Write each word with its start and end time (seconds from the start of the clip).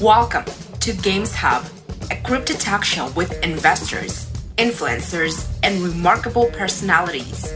Welcome 0.00 0.44
to 0.80 0.92
Games 0.92 1.32
Hub, 1.34 1.64
a 2.10 2.16
crypto 2.16 2.52
talk 2.52 2.84
show 2.84 3.08
with 3.12 3.42
investors, 3.42 4.30
influencers, 4.58 5.50
and 5.62 5.82
remarkable 5.82 6.46
personalities. 6.48 7.50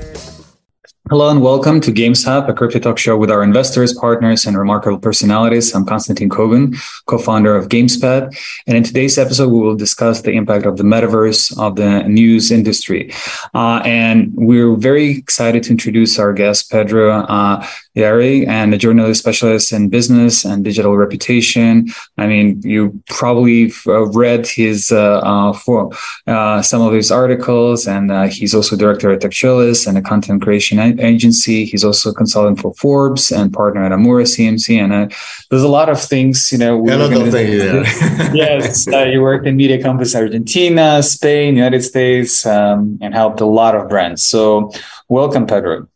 Hello 1.10 1.28
and 1.28 1.42
welcome 1.42 1.80
to 1.80 1.90
Games 1.90 2.24
Hub, 2.24 2.48
a 2.48 2.54
crypto 2.54 2.78
talk 2.78 2.96
show 2.96 3.16
with 3.16 3.32
our 3.32 3.42
investors, 3.42 3.92
partners, 3.92 4.46
and 4.46 4.56
remarkable 4.56 5.00
personalities. 5.00 5.74
I'm 5.74 5.84
Konstantin 5.84 6.28
Kogan, 6.28 6.76
co-founder 7.06 7.56
of 7.56 7.68
GamesPad. 7.68 8.32
And 8.68 8.76
in 8.76 8.84
today's 8.84 9.18
episode, 9.18 9.48
we 9.48 9.58
will 9.58 9.74
discuss 9.74 10.22
the 10.22 10.30
impact 10.30 10.66
of 10.66 10.76
the 10.76 10.84
metaverse 10.84 11.58
of 11.58 11.74
the 11.74 12.04
news 12.04 12.52
industry. 12.52 13.12
Uh, 13.54 13.82
and 13.84 14.32
we're 14.36 14.76
very 14.76 15.18
excited 15.18 15.64
to 15.64 15.72
introduce 15.72 16.16
our 16.16 16.32
guest, 16.32 16.70
Pedro 16.70 17.10
uh, 17.10 17.66
Ylarri, 17.96 18.46
and 18.46 18.72
a 18.72 18.78
journalist 18.78 19.20
specialist 19.20 19.72
in 19.72 19.88
business 19.88 20.44
and 20.44 20.62
digital 20.62 20.96
reputation. 20.96 21.88
I 22.18 22.28
mean, 22.28 22.62
you 22.62 23.02
probably 23.08 23.72
uh, 23.84 24.06
read 24.10 24.46
his 24.46 24.92
uh, 24.92 25.18
uh, 25.18 25.54
for 25.54 25.90
uh, 26.28 26.62
some 26.62 26.82
of 26.82 26.92
his 26.92 27.10
articles, 27.10 27.88
and 27.88 28.30
he's 28.30 28.54
also 28.54 28.76
director 28.76 29.10
at 29.10 29.22
Textualis 29.22 29.88
and 29.88 29.98
a 29.98 30.02
content 30.02 30.42
creation 30.42 30.78
agency. 31.00 31.64
He's 31.64 31.84
also 31.84 32.10
a 32.10 32.14
consultant 32.14 32.60
for 32.60 32.74
Forbes 32.74 33.30
and 33.30 33.52
partner 33.52 33.84
at 33.84 33.92
Amura 33.92 34.24
CMS. 34.24 34.78
And 34.78 34.92
uh, 34.92 35.08
there's 35.50 35.62
a 35.62 35.68
lot 35.68 35.88
of 35.88 36.00
things, 36.00 36.50
you 36.52 36.58
know. 36.58 36.78
A 36.78 36.96
lot 36.96 37.12
of 37.12 37.32
things, 37.32 37.54
yeah. 37.54 38.32
yes, 38.34 38.88
uh, 38.88 39.04
you 39.04 39.22
worked 39.22 39.46
in 39.46 39.56
media 39.56 39.82
companies 39.82 40.14
Argentina, 40.14 41.02
Spain, 41.02 41.56
United 41.56 41.82
States, 41.82 42.46
um, 42.46 42.98
and 43.00 43.14
helped 43.14 43.40
a 43.40 43.46
lot 43.46 43.74
of 43.74 43.88
brands. 43.88 44.22
So, 44.22 44.72
welcome, 45.08 45.46
Pedro. 45.46 45.88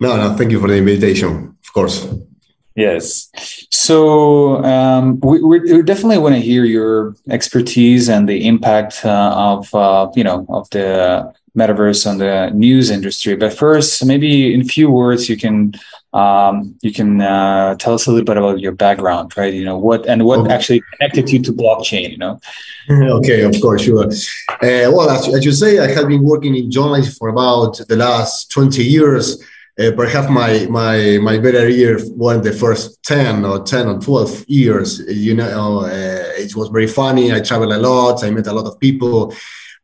No, 0.00 0.16
no, 0.16 0.34
thank 0.34 0.50
you 0.50 0.60
for 0.60 0.68
the 0.68 0.76
invitation. 0.76 1.56
Of 1.62 1.72
course. 1.72 2.08
Yes. 2.76 3.28
So 3.70 4.64
um, 4.64 5.20
we, 5.20 5.42
we, 5.42 5.82
definitely 5.82 6.18
want 6.18 6.36
to 6.36 6.40
hear 6.40 6.64
your 6.64 7.14
expertise 7.28 8.08
and 8.08 8.28
the 8.28 8.46
impact 8.46 9.04
uh, 9.04 9.32
of 9.36 9.74
uh, 9.74 10.10
you 10.14 10.24
know 10.24 10.46
of 10.48 10.70
the 10.70 11.32
metaverse 11.56 12.08
on 12.08 12.18
the 12.18 12.50
news 12.50 12.90
industry. 12.90 13.36
But 13.36 13.52
first, 13.52 14.04
maybe 14.04 14.54
in 14.54 14.64
few 14.64 14.90
words, 14.90 15.28
you 15.28 15.36
can 15.36 15.74
um, 16.12 16.76
you 16.82 16.92
can 16.92 17.20
uh, 17.20 17.76
tell 17.76 17.94
us 17.94 18.06
a 18.06 18.10
little 18.10 18.24
bit 18.24 18.36
about 18.36 18.58
your 18.58 18.72
background, 18.72 19.36
right? 19.36 19.54
You 19.54 19.64
know 19.64 19.78
what 19.78 20.06
and 20.06 20.24
what 20.24 20.40
okay. 20.40 20.52
actually 20.52 20.82
connected 20.92 21.30
you 21.30 21.40
to 21.42 21.52
blockchain. 21.52 22.10
You 22.10 22.18
know. 22.18 22.40
okay, 22.90 23.42
of 23.42 23.54
course, 23.60 23.82
sure. 23.82 24.06
Uh, 24.06 24.90
well, 24.92 25.08
as, 25.10 25.28
as, 25.28 25.44
you 25.44 25.52
say, 25.52 25.78
I 25.78 25.86
have 25.92 26.08
been 26.08 26.24
working 26.24 26.56
in 26.56 26.70
journalism 26.70 27.12
for 27.14 27.28
about 27.28 27.80
the 27.86 27.96
last 27.96 28.50
twenty 28.50 28.84
years. 28.84 29.42
Uh, 29.78 29.92
perhaps 29.92 30.28
my 30.28 30.66
my 30.68 31.18
my 31.22 31.38
better 31.38 31.68
year 31.68 31.98
were 32.10 32.38
the 32.38 32.52
first 32.52 33.02
10 33.04 33.44
or 33.46 33.62
10 33.62 33.86
or 33.86 33.98
12 34.00 34.44
years 34.48 34.98
you 35.08 35.32
know 35.32 35.82
uh, 35.84 36.32
it 36.36 36.54
was 36.56 36.68
very 36.68 36.88
funny 36.88 37.32
i 37.32 37.40
traveled 37.40 37.72
a 37.72 37.78
lot 37.78 38.22
i 38.24 38.30
met 38.30 38.48
a 38.48 38.52
lot 38.52 38.66
of 38.66 38.78
people 38.80 39.32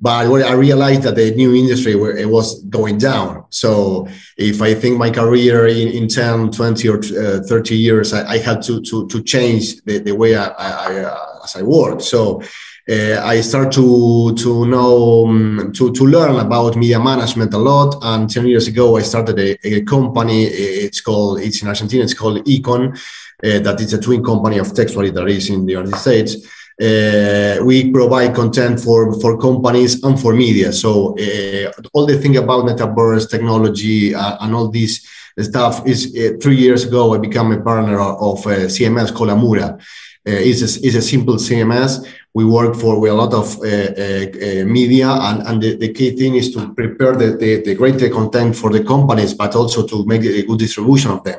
but 0.00 0.26
I 0.42 0.52
realized 0.52 1.02
that 1.02 1.16
the 1.16 1.34
new 1.34 1.54
industry 1.54 1.92
it 1.92 2.28
was 2.28 2.62
going 2.64 2.98
down. 2.98 3.46
So 3.48 4.06
if 4.36 4.60
I 4.60 4.74
think 4.74 4.98
my 4.98 5.10
career 5.10 5.66
in, 5.66 5.88
in 5.88 6.08
10, 6.08 6.50
20 6.50 6.88
or 6.88 6.98
uh, 6.98 7.42
30 7.48 7.74
years, 7.74 8.12
I, 8.12 8.32
I, 8.32 8.38
had 8.38 8.60
to, 8.62 8.82
to, 8.82 9.08
to 9.08 9.22
change 9.22 9.82
the, 9.84 9.98
the 9.98 10.12
way 10.12 10.36
I, 10.36 10.48
I, 10.48 11.00
uh, 11.00 11.40
as 11.44 11.56
I 11.56 11.62
work. 11.62 12.02
So 12.02 12.42
uh, 12.88 13.20
I 13.24 13.40
start 13.40 13.72
to 13.72 14.32
to 14.36 14.64
know 14.64 15.26
um, 15.26 15.72
to 15.74 15.92
to 15.92 16.06
learn 16.06 16.36
about 16.36 16.76
media 16.76 17.00
management 17.00 17.52
a 17.52 17.58
lot. 17.58 17.96
And 18.00 18.30
ten 18.30 18.46
years 18.46 18.68
ago, 18.68 18.96
I 18.96 19.02
started 19.02 19.36
a, 19.40 19.58
a 19.66 19.82
company. 19.82 20.44
It's 20.44 21.00
called 21.00 21.40
it's 21.40 21.62
in 21.62 21.68
Argentina. 21.68 22.04
It's 22.04 22.14
called 22.14 22.44
Econ. 22.46 22.96
Uh, 23.44 23.58
that 23.58 23.80
is 23.80 23.92
a 23.92 24.00
twin 24.00 24.22
company 24.22 24.58
of 24.58 24.68
Textualis 24.68 25.14
that 25.14 25.26
is 25.26 25.50
in 25.50 25.66
the 25.66 25.72
United 25.72 25.96
States. 25.96 26.36
Uh, 26.78 27.56
we 27.64 27.90
provide 27.90 28.34
content 28.34 28.78
for, 28.78 29.18
for 29.20 29.38
companies 29.38 30.02
and 30.04 30.20
for 30.20 30.34
media. 30.34 30.70
So 30.72 31.16
uh, 31.18 31.72
all 31.94 32.04
the 32.04 32.18
thing 32.18 32.36
about 32.36 32.66
metaverse 32.66 33.30
technology 33.30 34.14
uh, 34.14 34.36
and 34.40 34.54
all 34.54 34.68
this 34.68 35.06
stuff 35.38 35.86
is 35.86 36.14
uh, 36.14 36.36
three 36.38 36.56
years 36.56 36.84
ago, 36.84 37.14
I 37.14 37.18
became 37.18 37.50
a 37.52 37.62
partner 37.62 37.98
of 37.98 38.44
a 38.46 38.66
CMS 38.66 39.14
called 39.14 39.30
Amura. 39.30 39.80
Uh, 40.28 40.32
it's, 40.32 40.60
a, 40.60 40.86
it's 40.86 40.96
a 40.96 41.02
simple 41.02 41.36
CMS. 41.36 42.06
We 42.34 42.44
work 42.44 42.74
for 42.76 43.00
with 43.00 43.12
a 43.12 43.14
lot 43.14 43.32
of 43.32 43.56
uh, 43.60 44.66
media, 44.66 45.08
and, 45.08 45.46
and 45.46 45.62
the, 45.62 45.76
the, 45.76 45.92
key 45.94 46.14
thing 46.14 46.34
is 46.34 46.52
to 46.52 46.74
prepare 46.74 47.16
the, 47.16 47.36
the, 47.36 47.62
the 47.62 47.74
great 47.74 47.98
content 48.12 48.54
for 48.54 48.70
the 48.70 48.84
companies, 48.84 49.32
but 49.32 49.54
also 49.54 49.86
to 49.86 50.04
make 50.04 50.22
a 50.22 50.42
good 50.42 50.58
distribution 50.58 51.12
of 51.12 51.24
them. 51.24 51.38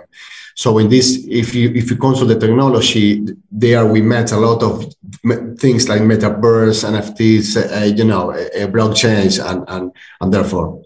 So 0.57 0.79
in 0.79 0.90
this, 0.90 1.23
if 1.29 1.53
you 1.53 1.69
if 1.69 1.91
you 1.91 1.97
consult 1.97 2.29
the 2.29 2.40
technology, 2.40 3.23
there 3.51 3.85
we 3.85 4.01
met 4.01 4.31
a 4.31 4.38
lot 4.38 4.63
of 4.63 4.91
things 5.59 5.88
like 5.88 6.01
metaverse, 6.01 6.84
NFTs, 6.84 7.47
uh, 7.57 7.85
you 7.85 8.03
know, 8.03 8.31
uh, 8.31 8.66
blockchains, 8.66 9.38
and 9.40 9.63
and 9.67 9.91
and 10.19 10.34
therefore. 10.34 10.81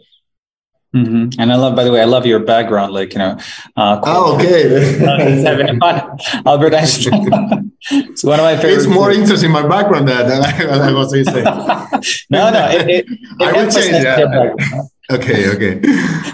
Mm-hmm. 0.94 1.40
And 1.40 1.54
I 1.54 1.56
love, 1.56 1.74
by 1.78 1.86
the 1.86 1.92
way, 1.94 2.02
I 2.02 2.04
love 2.04 2.26
your 2.26 2.40
background, 2.40 2.92
like 2.92 3.14
you 3.14 3.20
know. 3.20 3.38
Uh, 3.78 4.02
oh, 4.04 4.36
okay. 4.36 5.00
Albert 6.46 6.74
Einstein. 6.74 7.72
it's 7.92 8.26
one 8.26 8.42
of 8.42 8.44
my 8.44 8.58
favorite. 8.58 8.74
It's 8.74 8.88
more 8.88 9.10
interesting 9.10 9.52
my 9.52 9.66
background 9.66 10.10
than, 10.10 10.28
than 10.28 10.42
I, 10.82 10.92
was 10.92 11.12
saying. 11.12 11.26
no, 12.30 12.52
no, 12.52 12.68
it, 12.72 12.90
it, 12.90 13.06
it 13.08 13.20
I 13.40 13.52
will 13.54 13.72
change. 13.72 14.04
Yeah. 14.04 14.84
Okay, 15.10 15.50
okay. 15.56 16.34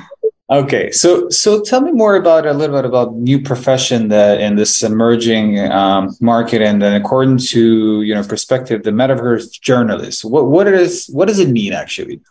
Okay, 0.50 0.92
so 0.92 1.30
so 1.30 1.62
tell 1.62 1.82
me 1.82 1.92
more 1.92 2.16
about 2.16 2.46
a 2.46 2.54
little 2.54 2.78
bit 2.78 2.86
about 2.86 3.16
new 3.16 3.42
profession 3.42 4.08
that 4.08 4.40
in 4.40 4.56
this 4.56 4.82
emerging 4.82 5.60
um, 5.60 6.16
market, 6.22 6.62
and 6.62 6.82
then 6.82 6.94
according 7.02 7.38
to 7.38 8.02
you 8.02 8.16
know 8.16 8.24
perspective, 8.24 8.84
the 8.84 8.92
metaverse 8.92 9.60
journalist. 9.60 10.24
What 10.24 10.46
what 10.48 10.68
is 10.68 11.08
what 11.08 11.28
does 11.28 11.40
it 11.40 11.50
mean 11.50 11.74
actually? 11.74 12.22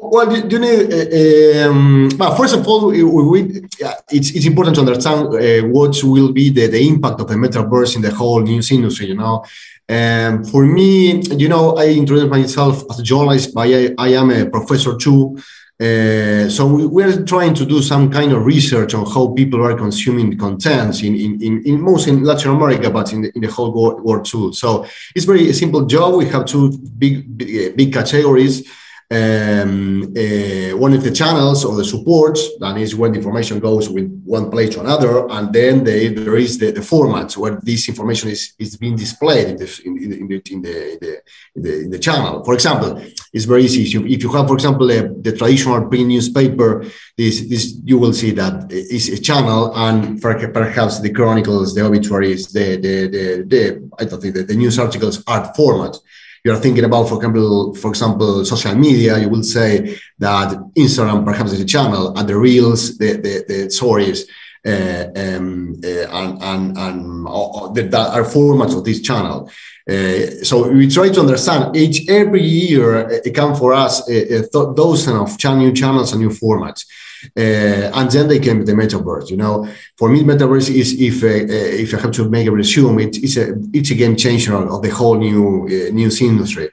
Well, 0.00 0.32
you, 0.32 0.48
you 0.48 0.58
need. 0.60 0.92
Uh, 0.92 1.68
um, 1.68 2.08
well, 2.18 2.36
first 2.36 2.54
of 2.54 2.64
all, 2.68 2.86
we, 2.86 3.02
we, 3.02 3.62
it's 4.12 4.30
it's 4.30 4.46
important 4.46 4.76
to 4.76 4.82
understand 4.82 5.34
uh, 5.34 5.66
what 5.66 6.00
will 6.04 6.32
be 6.32 6.50
the, 6.50 6.68
the 6.68 6.86
impact 6.86 7.20
of 7.20 7.26
the 7.26 7.34
metaverse 7.34 7.96
in 7.96 8.02
the 8.02 8.14
whole 8.14 8.42
news 8.42 8.70
industry. 8.70 9.06
You 9.06 9.16
know, 9.16 9.44
um, 9.88 10.44
for 10.44 10.64
me, 10.64 11.20
you 11.36 11.48
know, 11.48 11.76
I 11.76 11.88
introduced 11.88 12.30
myself 12.30 12.84
as 12.88 13.00
a 13.00 13.02
journalist, 13.02 13.54
but 13.54 13.66
I, 13.66 13.92
I 13.98 14.10
am 14.10 14.30
a 14.30 14.48
professor 14.48 14.96
too. 14.96 15.36
Uh, 15.80 16.48
so 16.48 16.66
we, 16.66 17.04
are 17.04 17.24
trying 17.24 17.54
to 17.54 17.64
do 17.64 17.80
some 17.80 18.10
kind 18.10 18.32
of 18.32 18.44
research 18.44 18.94
on 18.94 19.06
how 19.06 19.28
people 19.28 19.64
are 19.64 19.76
consuming 19.76 20.36
contents 20.36 21.02
in, 21.02 21.14
in, 21.14 21.40
in, 21.40 21.62
in 21.64 21.80
most 21.80 22.08
in 22.08 22.24
Latin 22.24 22.50
America, 22.50 22.90
but 22.90 23.12
in 23.12 23.22
the, 23.22 23.32
in 23.36 23.42
the 23.42 23.46
whole 23.46 23.72
world, 23.72 24.02
world 24.02 24.24
too. 24.24 24.52
So 24.52 24.84
it's 25.14 25.24
very 25.24 25.52
simple 25.52 25.86
job. 25.86 26.16
We 26.16 26.26
have 26.30 26.46
two 26.46 26.76
big 26.98 27.38
big, 27.38 27.76
big 27.76 27.92
categories 27.92 28.68
um, 29.10 30.02
uh, 30.02 30.76
one 30.76 30.92
of 30.92 31.02
the 31.02 31.10
channels 31.10 31.64
or 31.64 31.74
the 31.76 31.84
supports 31.84 32.46
that 32.58 32.76
is 32.76 32.94
when 32.94 33.12
the 33.12 33.18
information 33.18 33.58
goes 33.58 33.88
with 33.88 34.06
one 34.24 34.50
place 34.50 34.74
to 34.74 34.80
another 34.80 35.26
and 35.30 35.50
then 35.50 35.82
they, 35.82 36.08
there 36.08 36.36
is 36.36 36.58
the, 36.58 36.72
the 36.72 36.82
formats 36.82 37.34
where 37.34 37.58
this 37.62 37.88
information 37.88 38.28
is, 38.28 38.52
is 38.58 38.76
being 38.76 38.96
displayed 38.96 39.48
in 39.48 39.56
the, 39.56 39.80
in, 39.86 39.96
in, 39.96 40.10
the, 40.28 40.42
in, 40.50 40.62
the, 40.62 40.92
in, 41.56 41.62
the, 41.62 41.80
in 41.84 41.90
the 41.90 41.98
channel. 41.98 42.44
For 42.44 42.52
example 42.52 43.02
it's 43.32 43.46
very 43.46 43.64
easy. 43.64 43.82
If 43.82 44.22
you, 44.22 44.32
have 44.32 44.46
for 44.46 44.54
example 44.54 44.90
a, 44.90 45.08
the 45.08 45.34
traditional 45.34 45.88
print 45.88 46.08
newspaper 46.08 46.84
this, 47.16 47.48
this 47.48 47.80
you 47.84 47.98
will 47.98 48.12
see 48.12 48.32
that 48.32 48.70
is 48.70 49.08
a 49.08 49.18
channel 49.18 49.74
and 49.74 50.20
perhaps 50.20 51.00
the 51.00 51.10
chronicles 51.10 51.74
the 51.74 51.84
obituaries 51.84 52.52
the 52.52 52.76
the 52.76 53.08
the, 53.08 53.44
the 53.46 53.90
i 53.98 54.04
don't 54.04 54.20
think 54.20 54.34
the, 54.34 54.42
the 54.42 54.54
news 54.54 54.78
articles 54.78 55.22
are 55.26 55.52
format 56.38 56.44
you're 56.44 56.56
thinking 56.56 56.84
about, 56.84 57.08
for 57.08 57.16
example, 57.16 57.74
for 57.74 57.90
example, 57.90 58.44
social 58.44 58.74
media, 58.74 59.18
you 59.18 59.28
will 59.28 59.42
say 59.42 59.98
that 60.18 60.56
Instagram 60.76 61.24
perhaps 61.24 61.52
is 61.52 61.60
a 61.60 61.64
channel, 61.64 62.16
and 62.16 62.28
the 62.28 62.36
reels, 62.36 62.96
the 62.98 63.12
the, 63.14 63.44
the 63.48 63.70
stories, 63.70 64.26
uh, 64.66 65.06
um, 65.16 65.80
uh, 65.84 66.06
and 66.10 66.42
and, 66.42 66.76
and 66.76 67.26
uh, 67.28 67.68
that 67.72 67.94
are 67.94 68.24
formats 68.24 68.76
of 68.76 68.84
this 68.84 69.00
channel. 69.00 69.50
Uh, 69.88 70.44
so 70.44 70.68
we 70.70 70.88
try 70.88 71.08
to 71.08 71.20
understand 71.20 71.74
each 71.76 72.08
every 72.08 72.42
year 72.42 73.06
uh, 73.06 73.20
it 73.24 73.34
comes 73.34 73.58
for 73.58 73.72
us 73.72 74.06
a 74.10 74.46
dozen 74.74 75.16
of 75.16 75.36
new 75.44 75.72
channels 75.72 76.12
and 76.12 76.20
new 76.20 76.28
formats. 76.28 76.84
Uh, 77.36 77.90
and 77.98 78.10
then 78.10 78.28
they 78.28 78.38
came 78.38 78.64
the 78.64 78.72
metaverse. 78.72 79.30
You 79.30 79.36
know, 79.36 79.68
for 79.96 80.08
me, 80.08 80.22
metaverse 80.22 80.70
is 80.70 81.00
if 81.00 81.22
uh, 81.22 81.26
uh, 81.26 81.82
if 81.82 81.94
I 81.94 82.00
have 82.00 82.12
to 82.12 82.28
make 82.28 82.46
a 82.46 82.52
resume, 82.52 83.02
it, 83.02 83.16
it's 83.22 83.36
a 83.36 83.54
it's 83.72 83.90
a 83.90 83.94
game 83.94 84.16
changer 84.16 84.56
of 84.56 84.82
the 84.82 84.90
whole 84.90 85.16
new 85.16 85.66
uh, 85.66 85.92
news 85.92 86.20
industry. 86.20 86.70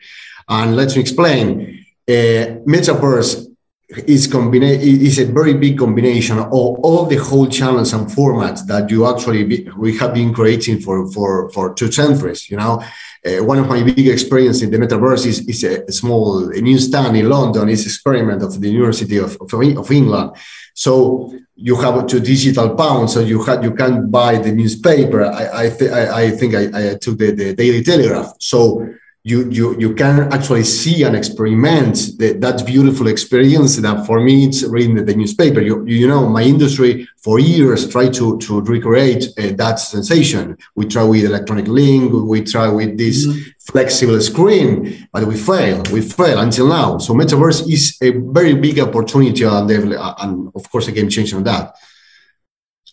And 0.47 0.75
let 0.75 0.95
me 0.95 1.01
explain. 1.01 1.86
Uh, 2.07 2.62
metaverse 2.68 3.47
is 3.90 4.28
combina- 4.28 4.80
is 4.80 5.20
a 5.20 5.26
very 5.26 5.54
big 5.54 5.78
combination 5.78 6.40
of 6.40 6.50
all 6.52 7.06
the 7.06 7.18
whole 7.18 7.48
channels 7.48 7.94
and 7.94 8.08
formats 8.08 8.66
that 8.66 8.90
you 8.90 9.06
actually 9.06 9.44
be, 9.44 9.70
we 9.78 9.96
have 9.98 10.14
been 10.14 10.34
creating 10.34 10.80
for 10.80 11.10
for 11.12 11.50
for 11.52 11.74
two 11.74 11.92
centuries. 11.92 12.50
You 12.50 12.58
know, 12.58 12.82
uh, 13.26 13.44
one 13.44 13.60
of 13.60 13.68
my 13.68 13.84
big 13.84 14.08
experiences 14.08 14.64
in 14.64 14.72
the 14.72 14.78
metaverse 14.78 15.28
is, 15.28 15.48
is 15.48 15.64
a 15.64 15.92
small 15.92 16.50
a 16.50 16.62
new 16.62 16.80
stand 16.80 17.16
in 17.16 17.30
London. 17.30 17.70
It's 17.70 17.86
experiment 17.86 18.42
of 18.42 18.60
the 18.60 18.70
University 18.70 19.18
of, 19.18 19.38
of, 19.40 19.54
of 19.54 19.92
England. 19.92 20.32
So 20.74 21.34
you 21.56 21.76
have 21.78 22.08
two 22.08 22.20
digital 22.20 22.76
pounds 22.76 23.14
so 23.14 23.20
you 23.22 23.42
have 23.44 23.64
you 23.64 23.74
can't 23.76 24.12
buy 24.12 24.40
the 24.40 24.52
newspaper. 24.52 25.26
I 25.26 25.66
I, 25.66 25.70
th- 25.70 25.92
I, 25.92 26.24
I 26.24 26.32
think 26.32 26.56
I, 26.56 26.64
I 26.92 26.96
took 26.96 27.20
the, 27.20 27.32
the 27.32 27.54
Daily 27.54 27.84
Telegraph. 27.84 28.34
So 28.40 28.88
you 29.27 29.50
you 29.50 29.75
you 29.80 29.95
can 29.95 30.31
actually 30.31 30.63
see 30.63 31.01
and 31.01 31.16
experiment 31.16 31.95
the, 32.19 32.33
that 32.33 32.63
beautiful 32.63 33.07
experience 33.07 33.75
that 33.77 34.06
for 34.06 34.22
me 34.22 34.45
it's 34.45 34.62
reading 34.63 34.95
the, 34.98 35.01
the 35.01 35.16
newspaper. 35.16 35.62
You, 35.62 35.83
you 35.86 36.07
know 36.07 36.30
my 36.30 36.44
industry 36.44 37.07
for 37.18 37.39
years 37.39 37.89
tried 37.89 38.13
to 38.13 38.38
to 38.38 38.62
recreate 38.62 39.24
uh, 39.39 39.54
that 39.56 39.80
sensation. 39.80 40.56
We 40.75 40.86
try 40.86 41.04
with 41.04 41.25
electronic 41.25 41.68
link 41.68 42.13
we 42.13 42.44
try 42.44 42.68
with 42.68 43.00
this 43.00 43.25
mm-hmm. 43.25 43.39
flexible 43.72 44.22
screen 44.22 45.07
but 45.12 45.24
we 45.25 45.36
fail 45.36 45.81
we 45.92 46.01
fail 46.01 46.38
until 46.39 46.68
now. 46.68 47.00
So 47.00 47.16
metaverse 47.16 47.68
is 47.68 47.98
a 48.04 48.12
very 48.12 48.54
big 48.54 48.80
opportunity 48.80 49.44
and, 49.44 49.72
and 49.72 50.51
of 50.54 50.69
course 50.72 50.88
a 50.88 50.92
game 50.92 51.10
changer 51.10 51.38
on 51.38 51.44
that 51.45 51.75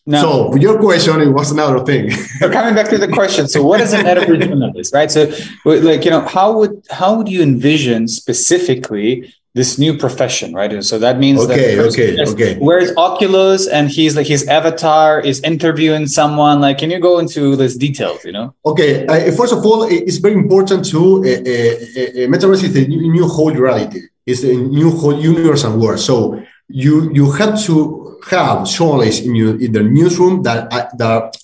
now, 0.05 0.23
so 0.23 0.57
your 0.57 0.81
question 0.81 1.21
it 1.21 1.29
was 1.29 1.53
another 1.53 1.85
thing. 1.85 2.11
coming 2.41 2.75
back 2.75 2.89
to 2.89 2.99
the 2.99 3.09
question, 3.09 3.47
so 3.47 3.63
what 3.63 3.81
is 3.81 3.93
an 3.93 4.05
metaverse 4.05 4.75
this, 4.75 4.93
right? 4.93 5.11
So, 5.11 5.33
like 5.65 6.05
you 6.05 6.11
know, 6.11 6.27
how 6.27 6.59
would 6.59 6.85
how 6.91 7.15
would 7.17 7.29
you 7.29 7.41
envision 7.41 8.09
specifically 8.09 9.33
this 9.55 9.79
new 9.79 9.97
profession, 9.97 10.55
right? 10.55 10.73
And 10.73 10.85
so 10.85 10.99
that 10.99 11.19
means 11.19 11.41
okay, 11.41 11.77
that 11.77 11.85
okay, 11.93 12.17
okay. 12.33 12.59
Where's 12.59 12.91
Oculus 12.97 13.69
and 13.69 13.91
he's 13.91 14.17
like 14.17 14.27
his 14.27 14.49
avatar 14.49 15.21
is 15.21 15.41
interviewing 15.43 16.07
someone. 16.07 16.61
Like, 16.61 16.79
can 16.79 16.91
you 16.91 16.99
go 16.99 17.19
into 17.19 17.55
these 17.55 17.77
details? 17.77 18.25
You 18.25 18.33
know? 18.33 18.55
Okay. 18.65 19.07
Uh, 19.07 19.31
first 19.33 19.53
of 19.53 19.65
all, 19.65 19.83
it's 19.85 20.17
very 20.17 20.35
important 20.35 20.87
to 20.87 20.99
uh, 20.99 21.29
uh, 21.29 21.29
uh, 21.29 22.29
metaverse 22.33 22.65
is 22.65 22.75
a 22.77 22.89
new, 22.89 23.13
new 23.13 23.29
whole 23.29 23.53
reality. 23.53 24.01
It's 24.27 24.43
a 24.43 24.55
new 24.55 24.91
whole 24.91 25.21
universe 25.21 25.65
and 25.65 25.81
world. 25.81 26.01
So 26.01 26.43
you 26.69 27.13
you 27.13 27.31
have 27.33 27.63
to 27.67 28.02
have 28.31 28.67
journalists 28.67 29.25
in, 29.25 29.35
your, 29.35 29.61
in 29.61 29.73
the 29.73 29.83
newsroom 29.83 30.43
that, 30.43 30.73
uh, 30.73 30.89
that 30.97 31.37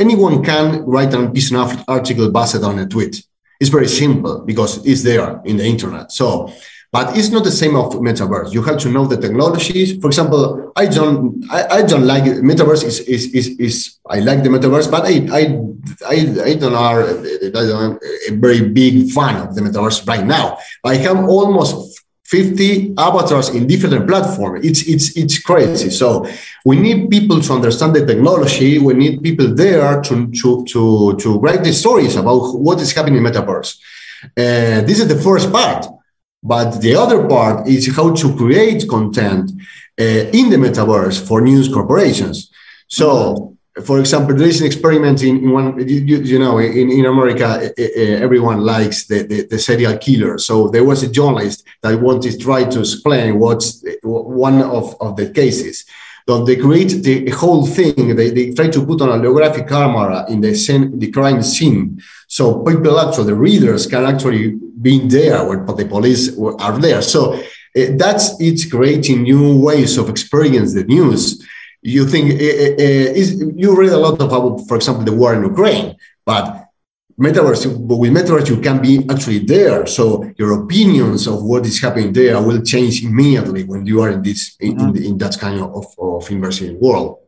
anyone 0.00 0.42
can 0.44 0.84
write 0.84 1.14
a 1.14 1.30
piece 1.30 1.52
of 1.52 1.84
article 1.88 2.30
based 2.30 2.62
on 2.62 2.78
a 2.78 2.86
tweet. 2.86 3.24
It's 3.60 3.70
very 3.70 3.88
simple 3.88 4.40
because 4.40 4.84
it's 4.86 5.02
there 5.02 5.40
in 5.44 5.58
the 5.58 5.64
internet. 5.64 6.12
So, 6.12 6.52
but 6.92 7.16
it's 7.16 7.28
not 7.28 7.44
the 7.44 7.52
same 7.52 7.76
of 7.76 7.92
metaverse. 7.94 8.52
You 8.52 8.62
have 8.62 8.78
to 8.78 8.88
know 8.88 9.06
the 9.06 9.16
technologies. 9.16 10.00
For 10.00 10.08
example, 10.08 10.72
I 10.74 10.86
don't, 10.86 11.44
I, 11.50 11.66
I 11.78 11.82
don't 11.82 12.04
like 12.04 12.24
metaverse. 12.24 12.82
Is, 12.84 13.00
is 13.00 13.32
is 13.32 13.48
is 13.60 13.98
I 14.08 14.18
like 14.20 14.42
the 14.42 14.48
metaverse, 14.48 14.90
but 14.90 15.04
I 15.04 15.22
I 15.30 15.42
I, 16.08 16.50
I 16.50 16.54
don't 16.54 16.74
are 16.74 17.02
I 17.04 17.48
don't 17.52 18.02
a 18.28 18.32
very 18.32 18.68
big 18.68 19.12
fan 19.12 19.36
of 19.36 19.54
the 19.54 19.60
metaverse 19.60 20.06
right 20.08 20.26
now. 20.26 20.58
I 20.84 20.96
have 20.96 21.28
almost 21.28 21.99
50 22.30 22.94
avatars 22.96 23.48
in 23.48 23.66
different 23.66 24.06
platforms. 24.06 24.64
It's, 24.64 24.82
it's, 24.86 25.16
it's 25.16 25.42
crazy. 25.42 25.90
So 25.90 26.28
we 26.64 26.78
need 26.78 27.10
people 27.10 27.40
to 27.40 27.52
understand 27.52 27.96
the 27.96 28.06
technology. 28.06 28.78
We 28.78 28.94
need 28.94 29.20
people 29.20 29.52
there 29.52 30.00
to, 30.00 30.30
to, 30.30 30.64
to, 30.64 31.16
to 31.16 31.38
write 31.40 31.64
the 31.64 31.72
stories 31.72 32.14
about 32.14 32.52
what 32.52 32.80
is 32.80 32.92
happening 32.92 33.16
in 33.16 33.24
Metaverse. 33.24 33.76
Uh, 34.22 34.86
this 34.86 35.00
is 35.00 35.08
the 35.08 35.20
first 35.20 35.50
part. 35.50 35.86
But 36.40 36.80
the 36.80 36.94
other 36.94 37.26
part 37.26 37.66
is 37.66 37.94
how 37.94 38.14
to 38.14 38.36
create 38.36 38.88
content 38.88 39.50
uh, 40.00 40.04
in 40.38 40.50
the 40.50 40.56
Metaverse 40.56 41.26
for 41.26 41.40
news 41.40 41.68
corporations. 41.68 42.52
So 42.86 43.56
for 43.84 44.00
example, 44.00 44.34
there 44.34 44.48
is 44.48 44.60
an 44.60 44.66
experiment 44.66 45.22
in, 45.22 45.50
one, 45.50 45.78
you, 45.88 46.18
you, 46.18 46.38
know, 46.38 46.58
in, 46.58 46.90
in 46.90 47.06
America, 47.06 47.72
everyone 47.78 48.60
likes 48.60 49.06
the, 49.06 49.22
the, 49.22 49.46
the, 49.46 49.58
serial 49.58 49.96
killer. 49.96 50.38
So 50.38 50.68
there 50.68 50.82
was 50.82 51.04
a 51.04 51.08
journalist 51.08 51.64
that 51.82 52.00
wanted 52.00 52.32
to 52.32 52.38
try 52.38 52.64
to 52.64 52.80
explain 52.80 53.38
what's 53.38 53.84
one 54.02 54.60
of, 54.62 55.00
of 55.00 55.16
the 55.16 55.30
cases. 55.30 55.84
So 56.28 56.44
they 56.44 56.56
create 56.56 57.02
the 57.02 57.30
whole 57.30 57.64
thing. 57.66 58.16
They, 58.16 58.30
they 58.30 58.52
try 58.52 58.68
to 58.68 58.84
put 58.84 59.00
on 59.02 59.08
a 59.08 59.12
holographic 59.12 59.68
camera 59.68 60.26
in 60.28 60.40
the 60.40 60.54
scene, 60.54 60.98
the 60.98 61.10
crime 61.10 61.42
scene. 61.42 62.02
So 62.26 62.62
people 62.64 62.98
actually, 62.98 63.26
the 63.26 63.34
readers 63.34 63.86
can 63.86 64.04
actually 64.04 64.58
be 64.80 64.98
there 65.06 65.44
where 65.44 65.64
the 65.64 65.86
police 65.86 66.36
are 66.38 66.78
there. 66.78 67.02
So 67.02 67.34
uh, 67.34 67.40
that's, 67.92 68.40
it's 68.40 68.68
creating 68.68 69.22
new 69.22 69.60
ways 69.60 69.96
of 69.96 70.08
experience 70.08 70.74
the 70.74 70.84
news 70.84 71.44
you 71.82 72.06
think 72.06 72.32
uh, 72.32 73.18
is 73.20 73.40
you 73.56 73.76
read 73.76 73.90
a 73.90 73.98
lot 73.98 74.20
about, 74.20 74.66
for 74.68 74.76
example, 74.76 75.04
the 75.04 75.12
war 75.12 75.34
in 75.34 75.42
Ukraine, 75.42 75.96
but 76.24 76.68
metaverse, 77.18 77.66
but 77.88 77.96
with 77.96 78.12
metaverse 78.12 78.48
you 78.48 78.60
can 78.60 78.80
be 78.80 79.04
actually 79.10 79.40
there. 79.40 79.86
So 79.86 80.30
your 80.36 80.62
opinions 80.62 81.26
of 81.26 81.42
what 81.42 81.66
is 81.66 81.80
happening 81.80 82.12
there 82.12 82.40
will 82.40 82.62
change 82.62 83.04
immediately 83.04 83.64
when 83.64 83.86
you 83.86 84.02
are 84.02 84.10
in 84.10 84.22
this 84.22 84.56
in, 84.60 84.76
mm-hmm. 84.76 84.96
in, 84.96 85.04
in, 85.04 85.18
that 85.18 85.38
kind 85.38 85.60
of 85.60 85.86
of 85.98 86.28
immersive 86.28 86.78
world. 86.78 87.18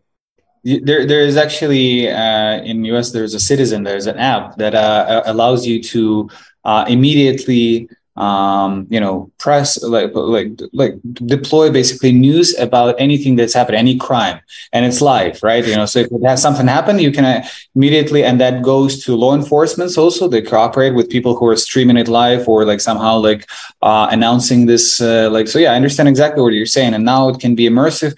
There, 0.65 1.07
there 1.07 1.23
is 1.23 1.37
actually 1.37 2.09
uh, 2.09 2.63
in 2.63 2.85
US. 2.85 3.11
There's 3.11 3.35
a 3.35 3.41
citizen. 3.41 3.83
There's 3.83 4.07
an 4.07 4.19
app 4.19 4.57
that 4.57 4.75
uh, 4.75 5.23
allows 5.27 5.67
you 5.67 5.83
to 5.95 6.31
uh, 6.65 6.85
immediately 6.89 7.89
um, 8.17 8.87
you 8.91 9.01
know, 9.01 9.31
press 9.39 9.83
like 9.83 10.11
like 10.15 10.61
like 10.73 10.95
deploy 11.15 11.71
basically 11.71 12.13
news 12.13 12.57
about 12.59 12.95
anything 12.99 13.37
that's 13.37 13.55
happened, 13.55 13.77
any 13.77 13.97
crime, 13.97 14.41
and 14.73 14.85
it's 14.85 15.01
live, 15.01 15.43
right? 15.43 15.67
You 15.67 15.77
know, 15.77 15.87
so 15.87 16.01
if 16.01 16.13
it 16.13 16.25
has 16.25 16.43
something 16.43 16.67
happen, 16.67 16.99
you 16.99 17.11
can 17.11 17.25
uh, 17.25 17.47
immediately, 17.75 18.23
and 18.23 18.39
that 18.41 18.63
goes 18.63 19.03
to 19.05 19.17
law 19.17 19.35
enforcement 19.35 19.97
also. 19.97 20.29
They 20.29 20.43
cooperate 20.43 20.91
with 20.91 21.09
people 21.09 21.37
who 21.37 21.47
are 21.47 21.57
streaming 21.57 21.97
it 21.97 22.09
live 22.09 22.49
or 22.49 22.67
like 22.67 22.81
somehow 22.81 23.17
like 23.17 23.49
uh, 23.81 24.09
announcing 24.11 24.67
this. 24.67 25.01
Uh, 25.01 25.31
like 25.31 25.49
so, 25.49 25.59
yeah, 25.59 25.73
I 25.73 25.77
understand 25.77 26.09
exactly 26.09 26.43
what 26.43 26.53
you're 26.53 26.67
saying, 26.67 26.93
and 26.93 27.05
now 27.05 27.31
it 27.31 27.41
can 27.41 27.55
be 27.55 27.69
immersive 27.69 28.15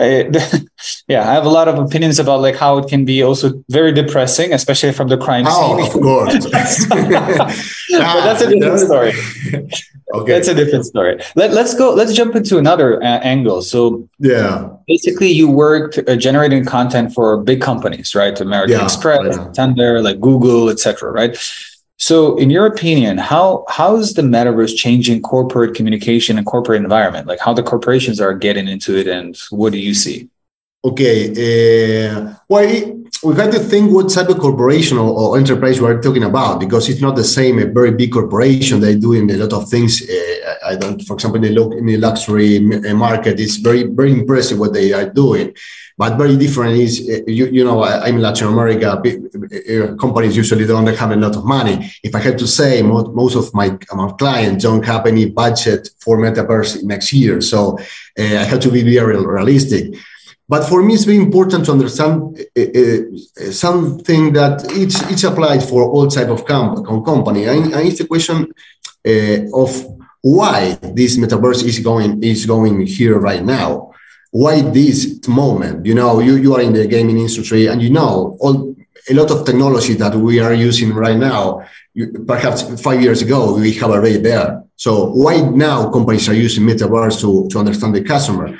yeah, 1.08 1.28
I 1.28 1.34
have 1.34 1.44
a 1.44 1.50
lot 1.50 1.68
of 1.68 1.78
opinions 1.78 2.18
about 2.18 2.40
like 2.40 2.56
how 2.56 2.78
it 2.78 2.88
can 2.88 3.04
be 3.04 3.22
also 3.22 3.62
very 3.68 3.92
depressing, 3.92 4.52
especially 4.52 4.92
from 4.92 5.08
the 5.08 5.18
crime 5.18 5.44
scene. 5.44 5.54
oh, 5.54 5.76
scene. 5.76 5.86
of 5.86 5.92
course. 6.02 6.46
but 6.88 7.08
that's 7.90 8.42
a 8.42 8.48
different 8.48 8.80
story. 8.80 9.12
okay, 10.14 10.32
that's 10.32 10.48
a 10.48 10.54
different 10.54 10.86
story. 10.86 11.20
Let, 11.36 11.52
let's 11.52 11.74
go. 11.74 11.92
Let's 11.92 12.14
jump 12.14 12.34
into 12.34 12.56
another 12.56 13.02
uh, 13.02 13.18
angle. 13.20 13.60
So 13.60 14.08
yeah, 14.18 14.70
basically, 14.88 15.28
you 15.28 15.50
worked 15.50 15.98
uh, 16.08 16.16
generating 16.16 16.64
content 16.64 17.12
for 17.12 17.36
big 17.36 17.60
companies, 17.60 18.14
right? 18.14 18.40
American 18.40 18.78
yeah, 18.78 18.84
Express, 18.84 19.36
yeah. 19.36 19.52
Tender, 19.52 20.00
like 20.00 20.18
Google, 20.18 20.70
etc. 20.70 21.12
Right? 21.12 21.36
So, 22.00 22.38
in 22.38 22.48
your 22.48 22.64
opinion, 22.64 23.18
how 23.18 23.66
how 23.68 23.96
is 23.96 24.14
the 24.14 24.22
metaverse 24.22 24.74
changing 24.74 25.20
corporate 25.20 25.74
communication 25.74 26.38
and 26.38 26.46
corporate 26.46 26.80
environment? 26.80 27.26
Like 27.26 27.40
how 27.40 27.52
the 27.52 27.62
corporations 27.62 28.20
are 28.22 28.32
getting 28.32 28.68
into 28.68 28.96
it, 28.96 29.06
and 29.06 29.36
what 29.50 29.72
do 29.72 29.78
you 29.78 29.92
see? 29.92 30.30
Okay, 30.82 32.08
uh, 32.08 32.34
well, 32.48 33.04
we 33.22 33.34
have 33.36 33.50
to 33.50 33.58
think 33.58 33.92
what 33.92 34.08
type 34.08 34.28
of 34.28 34.38
corporation 34.38 34.96
or, 34.96 35.10
or, 35.10 35.38
enterprise 35.38 35.80
we 35.80 35.86
are 35.86 36.00
talking 36.00 36.24
about 36.24 36.58
because 36.58 36.88
it's 36.88 37.02
not 37.02 37.16
the 37.16 37.24
same. 37.24 37.58
A 37.58 37.66
very 37.66 37.90
big 37.90 38.12
corporation 38.12 38.80
they 38.80 38.96
doing 38.96 39.30
a 39.30 39.36
lot 39.36 39.52
of 39.52 39.68
things. 39.68 40.02
Uh, 40.02 40.54
I 40.66 40.76
don't, 40.76 41.00
for 41.02 41.14
example, 41.14 41.44
in 41.44 41.54
the, 41.54 41.70
in 41.72 41.86
the 41.86 41.96
luxury 41.98 42.56
uh, 42.56 42.94
market, 42.94 43.38
it's 43.38 43.56
very 43.56 43.82
very 43.84 44.12
impressive 44.12 44.58
what 44.58 44.72
they 44.72 44.92
are 44.92 45.08
doing 45.08 45.54
but 46.00 46.16
very 46.16 46.34
different 46.34 46.72
is 46.78 46.94
uh, 47.10 47.20
you, 47.26 47.46
you 47.56 47.62
know 47.62 47.84
i'm 47.84 48.16
in 48.16 48.22
latin 48.22 48.48
america 48.48 48.88
companies 50.04 50.34
usually 50.34 50.66
don't 50.66 50.86
have 50.86 51.10
a 51.10 51.16
lot 51.16 51.36
of 51.36 51.44
money 51.44 51.76
if 52.02 52.12
i 52.14 52.18
had 52.18 52.38
to 52.38 52.46
say 52.46 52.80
most, 52.80 53.08
most 53.20 53.34
of 53.36 53.52
my, 53.52 53.68
my 53.94 54.08
clients 54.22 54.64
don't 54.64 54.84
have 54.92 55.06
any 55.06 55.26
budget 55.42 55.90
for 56.02 56.16
metaverse 56.16 56.82
next 56.82 57.12
year 57.12 57.40
so 57.42 57.78
uh, 58.20 58.36
i 58.42 58.44
have 58.50 58.60
to 58.60 58.70
be 58.70 58.82
very 58.82 59.18
realistic 59.36 59.84
but 60.52 60.62
for 60.70 60.78
me 60.82 60.92
it's 60.94 61.08
very 61.10 61.22
important 61.28 61.62
to 61.64 61.72
understand 61.76 62.14
uh, 62.62 63.50
something 63.66 64.22
that 64.38 64.56
it's 64.82 64.98
it's 65.12 65.24
applied 65.30 65.62
for 65.70 65.80
all 65.94 66.06
type 66.18 66.30
of 66.36 66.40
com- 66.50 67.04
company 67.12 67.42
and, 67.50 67.62
and 67.74 67.82
it's 67.88 68.00
the 68.02 68.10
question 68.14 68.38
of 69.62 69.70
why 70.38 70.58
this 70.98 71.12
metaverse 71.22 71.62
is 71.70 71.78
going 71.90 72.10
is 72.22 72.44
going 72.54 72.74
here 72.96 73.16
right 73.18 73.44
now 73.44 73.90
why 74.30 74.60
this 74.60 75.26
moment? 75.26 75.84
You 75.84 75.94
know, 75.94 76.20
you, 76.20 76.36
you 76.36 76.54
are 76.54 76.60
in 76.60 76.72
the 76.72 76.86
gaming 76.86 77.18
industry 77.18 77.66
and 77.66 77.82
you 77.82 77.90
know 77.90 78.36
all 78.40 78.76
a 79.08 79.14
lot 79.14 79.30
of 79.30 79.44
technology 79.44 79.94
that 79.94 80.14
we 80.14 80.40
are 80.40 80.52
using 80.52 80.92
right 80.92 81.16
now, 81.16 81.66
you, 81.94 82.12
perhaps 82.26 82.62
five 82.80 83.00
years 83.00 83.22
ago, 83.22 83.54
we 83.54 83.72
have 83.72 83.90
already 83.90 84.18
there. 84.18 84.62
So 84.76 85.10
why 85.10 85.40
now 85.40 85.90
companies 85.90 86.28
are 86.28 86.34
using 86.34 86.64
metaverse 86.64 87.20
to, 87.22 87.48
to 87.48 87.58
understand 87.58 87.94
the 87.94 88.04
customer? 88.04 88.56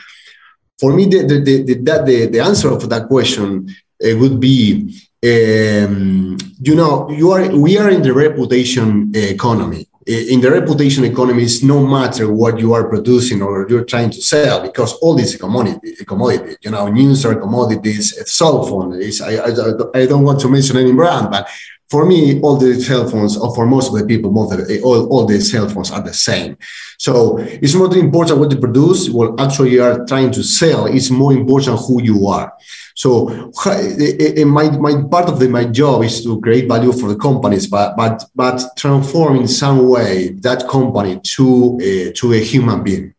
For 0.81 0.95
me, 0.95 1.05
the, 1.05 1.27
the, 1.27 1.39
the, 1.41 1.75
the, 1.75 2.29
the, 2.33 2.41
answer 2.41 2.71
of 2.73 2.89
that 2.89 3.07
question 3.09 3.69
uh, 4.03 4.17
would 4.17 4.41
be, 4.41 4.99
um, 5.23 6.39
you 6.59 6.75
know, 6.75 7.11
you 7.11 7.31
are, 7.33 7.55
we 7.55 7.77
are 7.77 7.91
in 7.91 8.01
the 8.01 8.15
reputation 8.15 9.13
economy. 9.15 9.87
In 10.07 10.41
the 10.41 10.51
reputation 10.51 11.05
economy, 11.05 11.43
it's 11.43 11.63
no 11.63 11.87
matter 11.87 12.33
what 12.33 12.59
you 12.59 12.73
are 12.73 12.89
producing 12.89 13.43
or 13.43 13.67
you're 13.69 13.85
trying 13.85 14.11
to 14.11 14.23
sell, 14.23 14.63
because 14.63 14.95
all 14.95 15.15
this 15.15 15.37
commodity, 15.37 16.03
commodity, 16.07 16.57
you 16.63 16.71
know, 16.71 16.89
news 16.89 17.27
are 17.27 17.35
commodities, 17.35 18.05
cell 18.33 18.67
phone 18.67 18.95
is, 18.95 19.21
I, 19.21 19.35
I, 19.35 20.03
I 20.03 20.07
don't 20.07 20.25
want 20.25 20.41
to 20.41 20.49
mention 20.49 20.79
any 20.79 20.93
brand, 20.93 21.31
but 21.31 21.47
for 21.91 22.07
me, 22.07 22.41
all 22.41 22.57
the 22.57 22.81
cell 22.81 23.09
phones, 23.09 23.37
or 23.37 23.53
for 23.53 23.67
most 23.67 23.93
of 23.93 23.99
the 23.99 24.07
people, 24.07 24.31
most 24.31 24.53
of 24.53 24.67
the, 24.67 24.77
eh, 24.77 24.81
all, 24.81 25.09
all 25.09 25.27
the 25.27 25.41
cell 25.41 25.69
phones 25.69 25.91
are 25.91 26.01
the 26.01 26.15
same. 26.15 26.57
So 26.99 27.39
it's 27.39 27.75
not 27.75 27.97
important 27.97 28.39
what 28.39 28.53
you 28.53 28.59
produce. 28.59 29.11
What 29.11 29.41
actually 29.41 29.71
you 29.73 29.83
are 29.83 30.07
trying 30.07 30.31
to 30.33 30.45
sell. 30.45 30.87
It's 30.87 31.11
more 31.11 31.33
important 31.33 31.81
who 31.81 32.01
you 32.01 32.29
are. 32.29 32.53
So 32.95 33.29
eh, 33.67 34.35
eh, 34.37 34.45
my, 34.45 34.71
my 34.71 35.03
part 35.11 35.29
of 35.29 35.41
the, 35.41 35.49
my 35.49 35.65
job 35.65 36.05
is 36.05 36.23
to 36.23 36.41
create 36.41 36.69
value 36.69 36.93
for 36.93 37.09
the 37.09 37.17
companies, 37.17 37.67
but 37.67 37.97
but 37.97 38.25
but 38.37 38.63
transform 38.77 39.37
in 39.37 39.49
some 39.49 39.89
way 39.89 40.29
that 40.41 40.69
company 40.69 41.19
to 41.35 41.79
a, 41.83 42.13
to 42.13 42.35
a 42.35 42.39
human 42.39 42.85
being. 42.85 43.15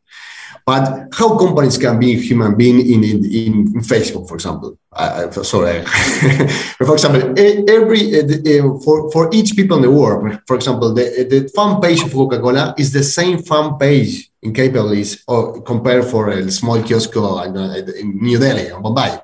But 0.65 1.07
how 1.13 1.37
companies 1.37 1.77
can 1.77 1.99
be 1.99 2.15
human 2.19 2.55
being 2.55 2.79
in, 2.79 3.03
in, 3.03 3.25
in 3.35 3.81
Facebook, 3.81 4.27
for 4.27 4.35
example? 4.35 4.77
Uh, 4.93 5.31
sorry, 5.31 5.83
for 6.77 6.93
example, 6.93 7.33
every 7.69 8.19
uh, 8.19 8.79
for 8.79 9.09
for 9.11 9.29
each 9.33 9.55
people 9.55 9.77
in 9.77 9.83
the 9.83 9.91
world, 9.91 10.39
for 10.45 10.55
example, 10.55 10.93
the, 10.93 11.25
the 11.29 11.49
fan 11.55 11.79
page 11.79 12.03
of 12.03 12.11
Coca-Cola 12.11 12.75
is 12.77 12.91
the 12.91 13.03
same 13.03 13.41
fan 13.41 13.77
page 13.77 14.29
in 14.41 14.51
Capabilis 14.53 15.23
or 15.27 15.61
compared 15.61 16.03
for 16.05 16.29
a 16.29 16.51
small 16.51 16.83
kiosk 16.83 17.15
in 17.15 18.17
New 18.21 18.37
Delhi 18.37 18.71
or 18.71 18.81
Bombay. 18.81 19.17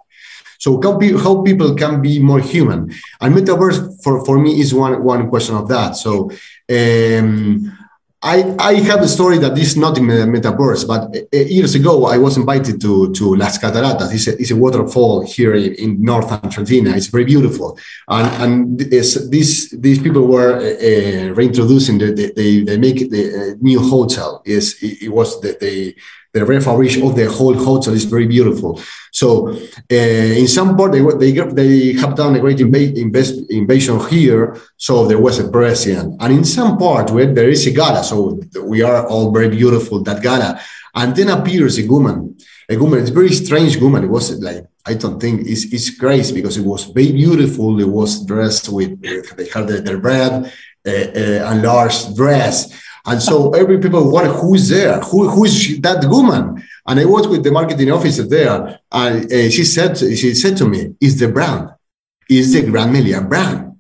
So 0.58 0.82
how, 0.82 0.98
how 1.18 1.44
people 1.44 1.76
can 1.76 2.02
be 2.02 2.18
more 2.20 2.40
human, 2.40 2.92
and 3.22 3.36
metaverse 3.36 4.02
for, 4.04 4.26
for 4.26 4.40
me 4.40 4.60
is 4.60 4.74
one 4.74 5.04
one 5.04 5.30
question 5.30 5.56
of 5.56 5.68
that. 5.68 5.98
So. 5.98 6.32
Um, 6.70 7.77
I, 8.24 8.56
I 8.58 8.74
have 8.76 9.02
a 9.02 9.08
story 9.08 9.38
that 9.38 9.56
is 9.60 9.78
not 9.78 9.96
in 9.98 10.08
the 10.08 10.26
metaverse, 10.26 10.88
but 10.88 11.16
uh, 11.16 11.38
years 11.38 11.76
ago 11.76 12.08
I 12.08 12.18
was 12.18 12.36
invited 12.36 12.82
to, 12.82 13.14
to 13.14 13.36
Las 13.36 13.60
Cataratas. 13.60 14.12
It's 14.12 14.28
a, 14.28 14.42
it's 14.42 14.50
a 14.50 14.56
waterfall 14.56 15.24
here 15.24 15.54
in, 15.54 15.76
in 15.76 16.02
North 16.02 16.32
Argentina. 16.32 16.96
It's 16.96 17.08
very 17.08 17.26
beautiful. 17.26 17.78
And, 18.08 18.44
and 18.44 18.80
this, 18.80 19.30
these 19.30 20.00
people 20.00 20.26
were 20.26 20.58
uh, 20.58 21.34
reintroducing, 21.36 22.00
the, 22.00 22.34
they, 22.36 22.62
they 22.62 22.78
make 22.78 23.12
the 23.12 23.54
uh, 23.54 23.56
new 23.62 23.80
hotel. 23.80 24.42
Is 24.46 24.82
it, 24.82 25.04
it 25.04 25.10
was 25.10 25.40
the, 25.42 25.56
the 25.62 25.96
the 26.34 26.42
refurbish 26.42 27.02
of 27.06 27.16
the 27.16 27.30
whole 27.32 27.54
hotel 27.54 27.94
is 27.94 28.06
very 28.06 28.28
beautiful. 28.28 28.82
So 29.12 29.50
uh, 29.50 29.96
in 30.42 30.48
some 30.48 30.76
part 30.78 30.92
they 30.92 31.02
they 31.02 31.32
they 31.60 31.94
have 31.94 32.16
done 32.16 32.36
a 32.36 32.40
great 32.40 32.60
invest, 32.60 33.50
invasion 33.50 34.00
here. 34.08 34.58
So 34.78 35.08
there 35.08 35.20
was 35.20 35.40
a 35.40 35.50
president, 35.50 36.16
and 36.22 36.34
in 36.34 36.46
some 36.46 36.78
part 36.78 37.12
where 37.12 37.34
there 37.34 37.50
is 37.50 37.66
a 37.68 37.72
gala. 37.72 38.04
So 38.04 38.40
we 38.64 38.82
are 38.82 39.08
all 39.08 39.32
very 39.32 39.50
beautiful 39.50 40.04
that 40.04 40.22
gala, 40.22 40.60
and 40.96 41.16
then 41.16 41.30
appears 41.30 41.80
a 41.80 41.88
woman. 41.88 42.38
A 42.70 42.76
woman, 42.76 43.00
it's 43.00 43.12
a 43.12 43.14
very 43.14 43.32
strange 43.32 43.78
woman. 43.78 44.04
It 44.04 44.10
was 44.10 44.38
like 44.40 44.66
I 44.86 44.94
don't 44.94 45.20
think 45.20 45.48
it's, 45.48 45.66
it's 45.74 45.90
crazy 45.98 46.34
because 46.34 46.58
it 46.58 46.66
was 46.66 46.86
very 46.86 47.12
beautiful. 47.14 47.80
It 47.80 47.88
was 47.88 48.26
dressed 48.26 48.70
with 48.70 49.02
they 49.02 49.48
had 49.48 49.68
their 49.68 49.98
bread, 49.98 50.52
uh, 50.86 50.92
uh, 50.92 51.50
and 51.50 51.62
large 51.64 52.14
dress 52.16 52.72
and 53.08 53.22
so 53.22 53.52
every 53.52 53.80
people 53.80 54.12
want 54.12 54.28
who's 54.28 54.68
there, 54.68 55.00
who 55.00 55.30
who 55.30 55.46
is 55.46 55.80
that 55.80 56.04
woman? 56.06 56.62
And 56.86 57.00
I 57.00 57.06
was 57.06 57.26
with 57.28 57.42
the 57.42 57.52
marketing 57.52 57.90
officer 57.90 58.28
there, 58.28 58.80
and 58.92 59.32
uh, 59.32 59.50
she 59.50 59.64
said 59.64 59.98
she 59.98 60.34
said 60.36 60.58
to 60.58 60.68
me, 60.68 60.94
"Is 61.00 61.18
the 61.18 61.30
brand, 61.30 61.70
is 62.30 62.52
the 62.52 62.64
Grand 62.70 62.92
Melia 62.92 63.22
brand." 63.22 63.80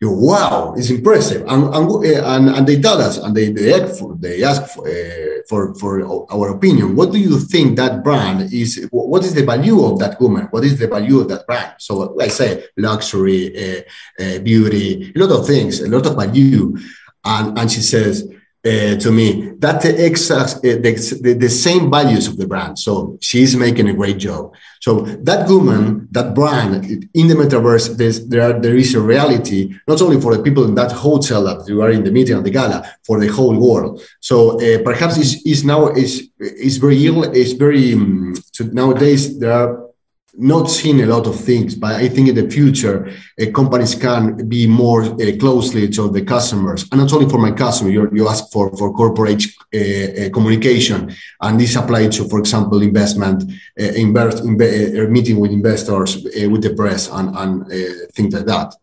You 0.00 0.10
wow, 0.10 0.74
it's 0.76 0.88
impressive, 0.88 1.42
and 1.42 1.64
and, 1.74 1.86
uh, 1.90 2.34
and, 2.34 2.48
and 2.48 2.66
they 2.66 2.80
tell 2.80 3.00
us, 3.00 3.18
and 3.18 3.36
they 3.36 3.52
they 3.52 3.74
ask 3.74 3.98
for 4.00 4.16
they 4.18 4.42
ask 4.42 4.62
for, 4.74 4.88
uh, 4.88 5.42
for 5.50 5.74
for 5.74 5.92
our 6.32 6.48
opinion. 6.56 6.96
What 6.96 7.12
do 7.12 7.18
you 7.18 7.38
think 7.40 7.76
that 7.76 8.02
brand 8.02 8.52
is? 8.54 8.88
What 8.90 9.22
is 9.22 9.34
the 9.34 9.44
value 9.44 9.84
of 9.84 9.98
that 9.98 10.18
woman? 10.18 10.48
What 10.50 10.64
is 10.64 10.78
the 10.78 10.88
value 10.88 11.20
of 11.20 11.28
that 11.28 11.46
brand? 11.46 11.74
So 11.78 12.18
I 12.18 12.28
say 12.28 12.64
luxury, 12.78 13.52
uh, 13.54 13.82
uh, 14.18 14.38
beauty, 14.38 15.12
a 15.14 15.18
lot 15.18 15.38
of 15.38 15.46
things, 15.46 15.80
a 15.80 15.88
lot 15.88 16.06
of 16.06 16.16
value, 16.16 16.74
and 17.22 17.58
and 17.58 17.70
she 17.70 17.82
says 17.82 18.31
uh, 18.64 18.94
to 18.96 19.10
me 19.10 19.50
that 19.58 19.80
the 19.82 20.06
exact 20.06 20.54
uh, 20.58 20.78
the, 20.84 21.18
the, 21.20 21.32
the, 21.34 21.48
same 21.48 21.90
values 21.90 22.28
of 22.28 22.36
the 22.36 22.46
brand. 22.46 22.78
So 22.78 23.18
she's 23.20 23.56
making 23.56 23.88
a 23.88 23.92
great 23.92 24.18
job. 24.18 24.54
So 24.80 25.00
that 25.00 25.48
woman 25.48 26.06
that 26.12 26.32
brand 26.34 27.08
in 27.12 27.26
the 27.26 27.34
metaverse 27.34 27.96
there 28.28 28.42
are, 28.42 28.60
there 28.60 28.76
is 28.76 28.94
a 28.94 29.00
reality 29.00 29.74
not 29.88 30.00
only 30.00 30.20
for 30.20 30.36
the 30.36 30.42
people 30.44 30.64
in 30.64 30.76
that 30.76 30.92
hotel 30.92 31.42
that 31.44 31.66
you 31.68 31.82
are 31.82 31.90
in 31.90 32.04
the 32.04 32.12
meeting 32.12 32.36
of 32.36 32.44
the 32.44 32.50
gala 32.50 32.88
for 33.04 33.18
the 33.18 33.26
whole 33.26 33.58
world. 33.58 34.00
So 34.20 34.60
uh, 34.60 34.80
perhaps 34.84 35.16
it's 35.18 35.64
now 35.64 35.88
is 35.88 36.30
is 36.38 36.76
very 36.76 37.04
ill 37.04 37.24
it's 37.24 37.52
very 37.52 37.94
um, 37.94 38.34
so 38.52 38.64
nowadays 38.66 39.40
there 39.40 39.52
are 39.52 39.91
not 40.34 40.70
seeing 40.70 41.02
a 41.02 41.06
lot 41.06 41.26
of 41.26 41.38
things, 41.38 41.74
but 41.74 41.94
I 41.94 42.08
think 42.08 42.28
in 42.28 42.34
the 42.34 42.48
future, 42.48 43.12
uh, 43.40 43.50
companies 43.50 43.94
can 43.94 44.48
be 44.48 44.66
more 44.66 45.02
uh, 45.04 45.36
closely 45.38 45.88
to 45.90 46.08
the 46.08 46.22
customers, 46.22 46.86
and 46.90 47.00
not 47.00 47.12
only 47.12 47.28
for 47.28 47.38
my 47.38 47.52
customer. 47.52 47.90
you 47.90 48.28
ask 48.28 48.50
for 48.50 48.74
for 48.76 48.92
corporate 48.92 49.44
uh, 49.74 50.30
communication, 50.32 51.14
and 51.40 51.60
this 51.60 51.76
applies 51.76 52.16
to, 52.16 52.28
for 52.28 52.38
example, 52.38 52.82
investment, 52.82 53.44
invest, 53.76 54.38
inv- 54.44 55.10
meeting 55.10 55.38
with 55.38 55.52
investors, 55.52 56.16
with 56.24 56.62
the 56.62 56.74
press, 56.74 57.10
and 57.10 57.36
and 57.36 58.12
things 58.14 58.32
like 58.34 58.46
that. 58.46 58.74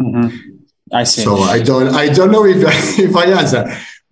Mm-hmm. 0.00 0.54
I 0.92 1.04
see. 1.04 1.22
So 1.22 1.36
I 1.38 1.62
don't 1.62 1.88
I 1.94 2.08
don't 2.08 2.30
know 2.30 2.44
if 2.44 2.58
if 2.98 3.16
I 3.16 3.26
answer. 3.26 3.64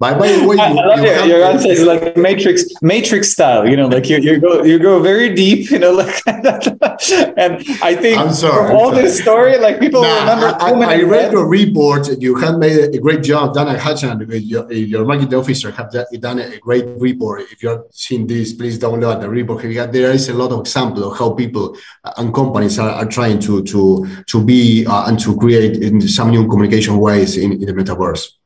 By, 0.02 0.18
by 0.18 0.32
the 0.32 0.48
way, 0.48 0.56
you, 0.56 0.62
I 0.62 0.72
love 0.72 0.98
you 0.98 1.12
it. 1.12 1.28
Your 1.28 1.44
answer 1.44 1.68
is 1.68 1.84
like 1.84 2.16
Matrix, 2.16 2.64
Matrix 2.82 3.30
style. 3.30 3.68
You 3.70 3.76
know, 3.76 3.86
like 3.86 4.08
you, 4.10 4.18
you 4.18 4.40
go 4.40 4.64
you 4.64 4.80
go 4.80 5.00
very 5.00 5.32
deep. 5.32 5.70
You 5.70 5.78
know, 5.78 5.92
like 6.02 6.16
and 6.26 7.52
I 7.88 7.94
think 7.94 8.18
I'm 8.18 8.34
sorry, 8.34 8.66
from 8.66 8.76
all 8.78 8.90
this 8.90 9.20
story, 9.22 9.58
like 9.58 9.78
people 9.78 10.02
nah, 10.02 10.18
remember. 10.18 10.56
I, 10.58 10.72
I, 10.72 10.94
I 10.94 11.02
read 11.02 11.30
your 11.30 11.46
report. 11.46 12.08
You 12.20 12.34
have 12.42 12.58
made 12.58 12.96
a 12.96 12.98
great 12.98 13.22
job. 13.22 13.54
Dana 13.54 13.78
Hutchin, 13.78 14.18
your, 14.44 14.72
your 14.72 15.04
marketing 15.04 15.38
officer, 15.38 15.70
have 15.70 15.94
done 16.18 16.40
a 16.40 16.58
great 16.58 16.86
report. 16.98 17.42
If 17.52 17.62
you're 17.62 17.86
seeing 17.92 18.26
this, 18.26 18.52
please 18.54 18.80
download 18.80 19.20
the 19.20 19.30
report. 19.30 19.62
There 19.92 20.10
is 20.10 20.28
a 20.28 20.34
lot 20.34 20.50
of 20.50 20.58
example 20.66 21.12
of 21.12 21.16
how 21.16 21.30
people 21.30 21.76
and 22.16 22.34
companies 22.34 22.76
are, 22.80 22.90
are 22.90 23.06
trying 23.06 23.38
to 23.46 23.62
to 23.62 24.04
to 24.26 24.44
be 24.44 24.84
uh, 24.84 25.06
and 25.06 25.16
to 25.20 25.36
create 25.36 25.76
in 25.76 26.00
some 26.08 26.30
new 26.30 26.48
communication 26.48 26.98
ways 26.98 27.36
in, 27.36 27.52
in 27.52 27.66
the 27.66 27.72
metaverse. 27.72 28.41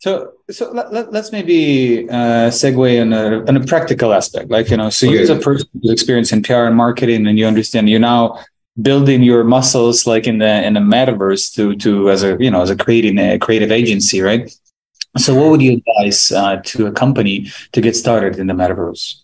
So, 0.00 0.32
so 0.50 0.70
let, 0.72 0.86
us 0.86 1.08
let, 1.12 1.30
maybe 1.30 2.08
uh, 2.08 2.48
segue 2.48 3.02
on 3.02 3.12
a, 3.12 3.44
on 3.46 3.56
a 3.58 3.66
practical 3.66 4.14
aspect. 4.14 4.50
Like, 4.50 4.70
you 4.70 4.78
know, 4.78 4.88
so 4.88 5.06
okay. 5.06 5.16
you 5.16 5.22
as 5.22 5.28
a 5.28 5.36
person 5.36 5.68
who's 5.74 5.90
experienced 5.90 6.32
in 6.32 6.42
PR 6.42 6.64
and 6.64 6.74
marketing, 6.74 7.26
and 7.26 7.38
you 7.38 7.46
understand 7.46 7.90
you're 7.90 8.00
now 8.00 8.42
building 8.80 9.22
your 9.22 9.44
muscles 9.44 10.06
like 10.06 10.26
in 10.26 10.38
the 10.38 10.64
in 10.64 10.72
the 10.72 10.80
metaverse 10.80 11.54
to 11.54 11.76
to 11.76 12.10
as 12.10 12.22
a 12.22 12.36
you 12.40 12.50
know 12.50 12.62
as 12.62 12.70
a 12.70 12.76
creating 12.76 13.18
a 13.18 13.38
creative 13.38 13.70
agency, 13.70 14.22
right? 14.22 14.50
So, 15.18 15.34
what 15.34 15.50
would 15.50 15.60
you 15.60 15.82
advise 15.82 16.32
uh, 16.32 16.62
to 16.64 16.86
a 16.86 16.92
company 16.92 17.50
to 17.72 17.80
get 17.82 17.94
started 17.94 18.38
in 18.38 18.46
the 18.46 18.54
metaverse? 18.54 19.16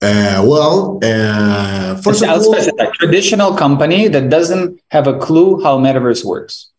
Uh, 0.00 0.42
well, 0.46 0.98
uh, 1.02 2.00
first 2.00 2.22
of 2.22 2.30
all, 2.30 2.54
a 2.56 2.90
traditional 2.92 3.54
company 3.54 4.08
that 4.08 4.30
doesn't 4.30 4.80
have 4.90 5.06
a 5.06 5.18
clue 5.18 5.62
how 5.62 5.78
metaverse 5.78 6.24
works. 6.24 6.69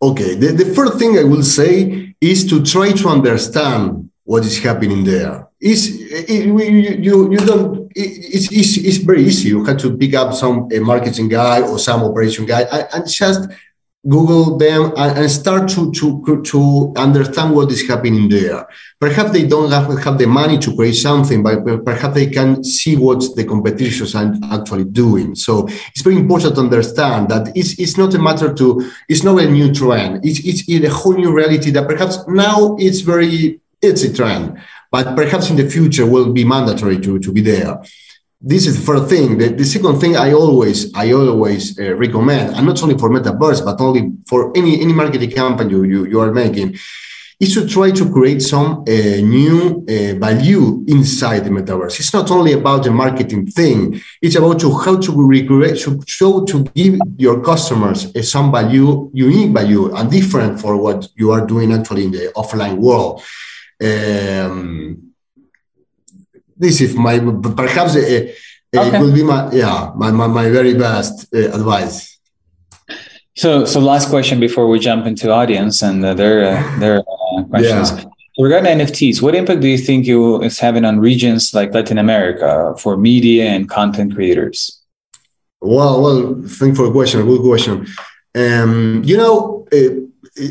Okay, 0.00 0.34
the, 0.34 0.52
the 0.52 0.74
first 0.74 0.98
thing 0.98 1.18
I 1.18 1.24
will 1.24 1.42
say 1.42 2.14
is 2.20 2.48
to 2.50 2.62
try 2.62 2.92
to 2.92 3.08
understand 3.08 4.10
what 4.24 4.44
is 4.44 4.62
happening 4.62 5.04
there. 5.04 5.48
It's, 5.60 5.88
it, 5.88 6.46
you, 6.46 7.32
you, 7.32 7.38
don't, 7.38 7.90
it, 7.96 8.34
it's, 8.34 8.52
it's, 8.52 8.76
it's 8.76 8.96
very 8.98 9.24
easy. 9.24 9.48
You 9.48 9.64
have 9.64 9.78
to 9.78 9.96
pick 9.96 10.14
up 10.14 10.34
some 10.34 10.68
a 10.72 10.78
marketing 10.78 11.28
guy 11.28 11.62
or 11.62 11.80
some 11.80 12.04
operation 12.04 12.46
guy 12.46 12.62
and, 12.62 12.86
and 12.92 13.08
just 13.08 13.48
Google 14.06 14.56
them 14.56 14.92
and, 14.96 15.28
start 15.30 15.68
to, 15.70 15.90
to, 15.92 16.42
to 16.42 16.92
understand 16.96 17.54
what 17.54 17.72
is 17.72 17.86
happening 17.88 18.28
there. 18.28 18.66
Perhaps 19.00 19.32
they 19.32 19.46
don't 19.46 19.70
have, 19.72 19.86
have 20.04 20.18
the 20.18 20.26
money 20.26 20.56
to 20.58 20.74
create 20.76 20.94
something, 20.94 21.42
but 21.42 21.84
perhaps 21.84 22.14
they 22.14 22.28
can 22.28 22.62
see 22.62 22.96
what 22.96 23.22
the 23.34 23.44
competitors 23.44 24.14
are 24.14 24.32
actually 24.52 24.84
doing. 24.84 25.34
So 25.34 25.66
it's 25.66 26.02
very 26.02 26.16
important 26.16 26.54
to 26.54 26.60
understand 26.60 27.28
that 27.30 27.56
it's, 27.56 27.78
it's 27.78 27.98
not 27.98 28.14
a 28.14 28.18
matter 28.20 28.54
to, 28.54 28.88
it's 29.08 29.24
not 29.24 29.40
a 29.40 29.50
new 29.50 29.74
trend. 29.74 30.24
It's, 30.24 30.40
it's 30.44 30.84
a 30.84 30.90
whole 30.90 31.14
new 31.14 31.32
reality 31.32 31.70
that 31.72 31.88
perhaps 31.88 32.18
now 32.28 32.76
it's 32.78 33.00
very, 33.00 33.60
it's 33.82 34.04
a 34.04 34.14
trend, 34.14 34.60
but 34.92 35.16
perhaps 35.16 35.50
in 35.50 35.56
the 35.56 35.68
future 35.68 36.06
will 36.06 36.32
be 36.32 36.44
mandatory 36.44 37.00
to, 37.00 37.18
to 37.18 37.32
be 37.32 37.40
there 37.40 37.82
this 38.40 38.66
is 38.66 38.78
the 38.78 38.86
first 38.86 39.08
thing. 39.08 39.36
The, 39.36 39.48
the 39.48 39.64
second 39.64 39.98
thing 40.00 40.16
I 40.16 40.32
always 40.32 40.94
I 40.94 41.12
always 41.12 41.78
uh, 41.78 41.94
recommend, 41.94 42.54
and 42.54 42.66
not 42.66 42.82
only 42.82 42.96
for 42.96 43.10
Metaverse, 43.10 43.64
but 43.64 43.80
only 43.80 44.12
for 44.28 44.56
any 44.56 44.80
any 44.80 44.92
marketing 44.92 45.30
campaign 45.30 45.70
you 45.70 45.82
you, 45.84 46.06
you 46.06 46.20
are 46.20 46.32
making, 46.32 46.78
is 47.40 47.54
to 47.54 47.66
try 47.66 47.90
to 47.90 48.10
create 48.12 48.40
some 48.40 48.84
uh, 48.86 49.20
new 49.20 49.84
uh, 49.88 50.14
value 50.18 50.84
inside 50.86 51.44
the 51.44 51.50
metaverse. 51.50 51.98
It's 51.98 52.12
not 52.12 52.30
only 52.30 52.52
about 52.52 52.84
the 52.84 52.92
marketing 52.92 53.46
thing; 53.46 54.00
it's 54.22 54.36
about 54.36 54.60
to 54.60 54.72
how 54.72 54.98
to 54.98 55.26
recreate, 55.26 55.80
to 55.80 56.00
show 56.06 56.44
to 56.44 56.62
give 56.74 56.98
your 57.16 57.42
customers 57.42 58.14
uh, 58.14 58.22
some 58.22 58.52
value, 58.52 59.10
unique 59.14 59.50
value, 59.50 59.92
and 59.96 60.10
different 60.10 60.60
for 60.60 60.76
what 60.76 61.08
you 61.16 61.32
are 61.32 61.44
doing 61.44 61.72
actually 61.72 62.04
in 62.04 62.12
the 62.12 62.32
offline 62.36 62.76
world. 62.76 63.22
Um, 63.82 65.07
this 66.58 66.80
is 66.80 66.94
my 66.94 67.18
perhaps 67.56 67.96
uh, 67.96 68.00
uh, 68.00 68.80
okay. 68.80 68.96
it 68.96 69.00
will 69.00 69.12
be 69.12 69.22
my 69.22 69.50
yeah 69.52 69.92
my, 69.96 70.10
my, 70.10 70.26
my 70.26 70.50
very 70.50 70.74
best 70.74 71.32
uh, 71.34 71.38
advice 71.58 72.18
So, 73.38 73.64
so 73.64 73.78
last 73.78 74.08
question 74.08 74.40
before 74.40 74.66
we 74.68 74.80
jump 74.80 75.06
into 75.06 75.30
audience 75.30 75.80
and 75.80 76.04
uh, 76.04 76.12
their 76.12 76.58
uh, 76.58 76.78
their 76.80 76.98
uh, 76.98 77.44
questions. 77.44 77.92
Yeah. 77.92 78.04
Regarding 78.36 78.78
NFTs, 78.80 79.22
what 79.22 79.36
impact 79.36 79.60
do 79.60 79.68
you 79.68 79.78
think 79.78 80.06
you 80.06 80.42
is 80.42 80.58
having 80.58 80.84
on 80.84 80.98
regions 80.98 81.54
like 81.54 81.72
Latin 81.72 81.98
America 81.98 82.74
for 82.78 82.96
media 82.96 83.44
and 83.44 83.68
content 83.68 84.16
creators? 84.16 84.82
Well, 85.60 86.02
well, 86.02 86.42
thank 86.48 86.74
for 86.74 86.86
the 86.86 86.90
question. 86.90 87.24
Good 87.26 87.42
question. 87.42 87.86
Um, 88.34 89.02
you 89.04 89.16
know, 89.16 89.68
uh, 89.72 90.42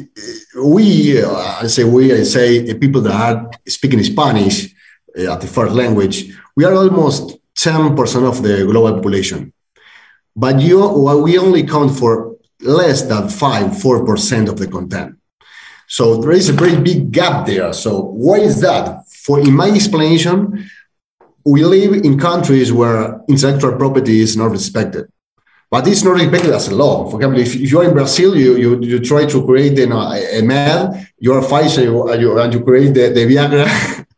we, 0.63 1.21
uh, 1.21 1.59
I 1.63 1.67
say 1.67 1.83
we, 1.83 2.13
I 2.13 2.23
say 2.23 2.73
people 2.75 3.01
that 3.01 3.13
are 3.13 3.51
speaking 3.67 4.01
Spanish 4.01 4.73
Uh, 5.17 5.33
at 5.33 5.41
the 5.41 5.47
first 5.47 5.73
language, 5.73 6.37
we 6.55 6.63
are 6.65 6.73
almost 6.73 7.37
10% 7.55 8.27
of 8.27 8.43
the 8.43 8.65
global 8.65 8.93
population. 8.93 9.53
But 10.35 10.61
you, 10.61 10.79
well, 10.79 11.23
we 11.23 11.37
only 11.37 11.63
count 11.65 11.97
for 11.97 12.35
less 12.61 13.03
than 13.03 13.29
5 13.29 13.71
4% 13.71 14.49
of 14.49 14.57
the 14.57 14.67
content. 14.67 15.17
So 15.87 16.21
there 16.21 16.31
is 16.31 16.49
a 16.49 16.53
very 16.53 16.79
big 16.79 17.11
gap 17.11 17.47
there. 17.47 17.73
So 17.73 18.01
why 18.01 18.39
is 18.39 18.61
that? 18.61 19.07
For 19.07 19.39
in 19.39 19.53
my 19.55 19.69
explanation, 19.69 20.69
we 21.45 21.63
live 21.63 21.93
in 22.05 22.19
countries 22.19 22.73
where 22.73 23.21
intellectual 23.29 23.75
property 23.77 24.19
is 24.19 24.35
not 24.35 24.51
respected. 24.51 25.05
But 25.69 25.87
it's 25.87 26.03
not 26.03 26.15
respected 26.15 26.51
as 26.51 26.67
a 26.67 26.75
law. 26.75 27.09
For 27.09 27.17
example, 27.17 27.41
if, 27.41 27.55
if 27.55 27.71
you're 27.71 27.83
in 27.85 27.93
Brazil, 27.93 28.37
you, 28.37 28.55
you, 28.57 28.81
you 28.81 28.99
try 28.99 29.25
to 29.25 29.45
create 29.45 29.77
uh, 29.77 29.81
you 29.81 29.87
know, 29.87 29.99
a, 29.99 30.39
a 30.39 30.41
man, 30.41 31.07
you're 31.19 31.39
a 31.39 31.41
Pfizer, 31.41 32.11
and 32.11 32.21
you, 32.21 32.39
and 32.39 32.53
you 32.53 32.63
create 32.63 32.93
the, 32.93 33.09
the 33.09 33.25
Viagra 33.25 34.05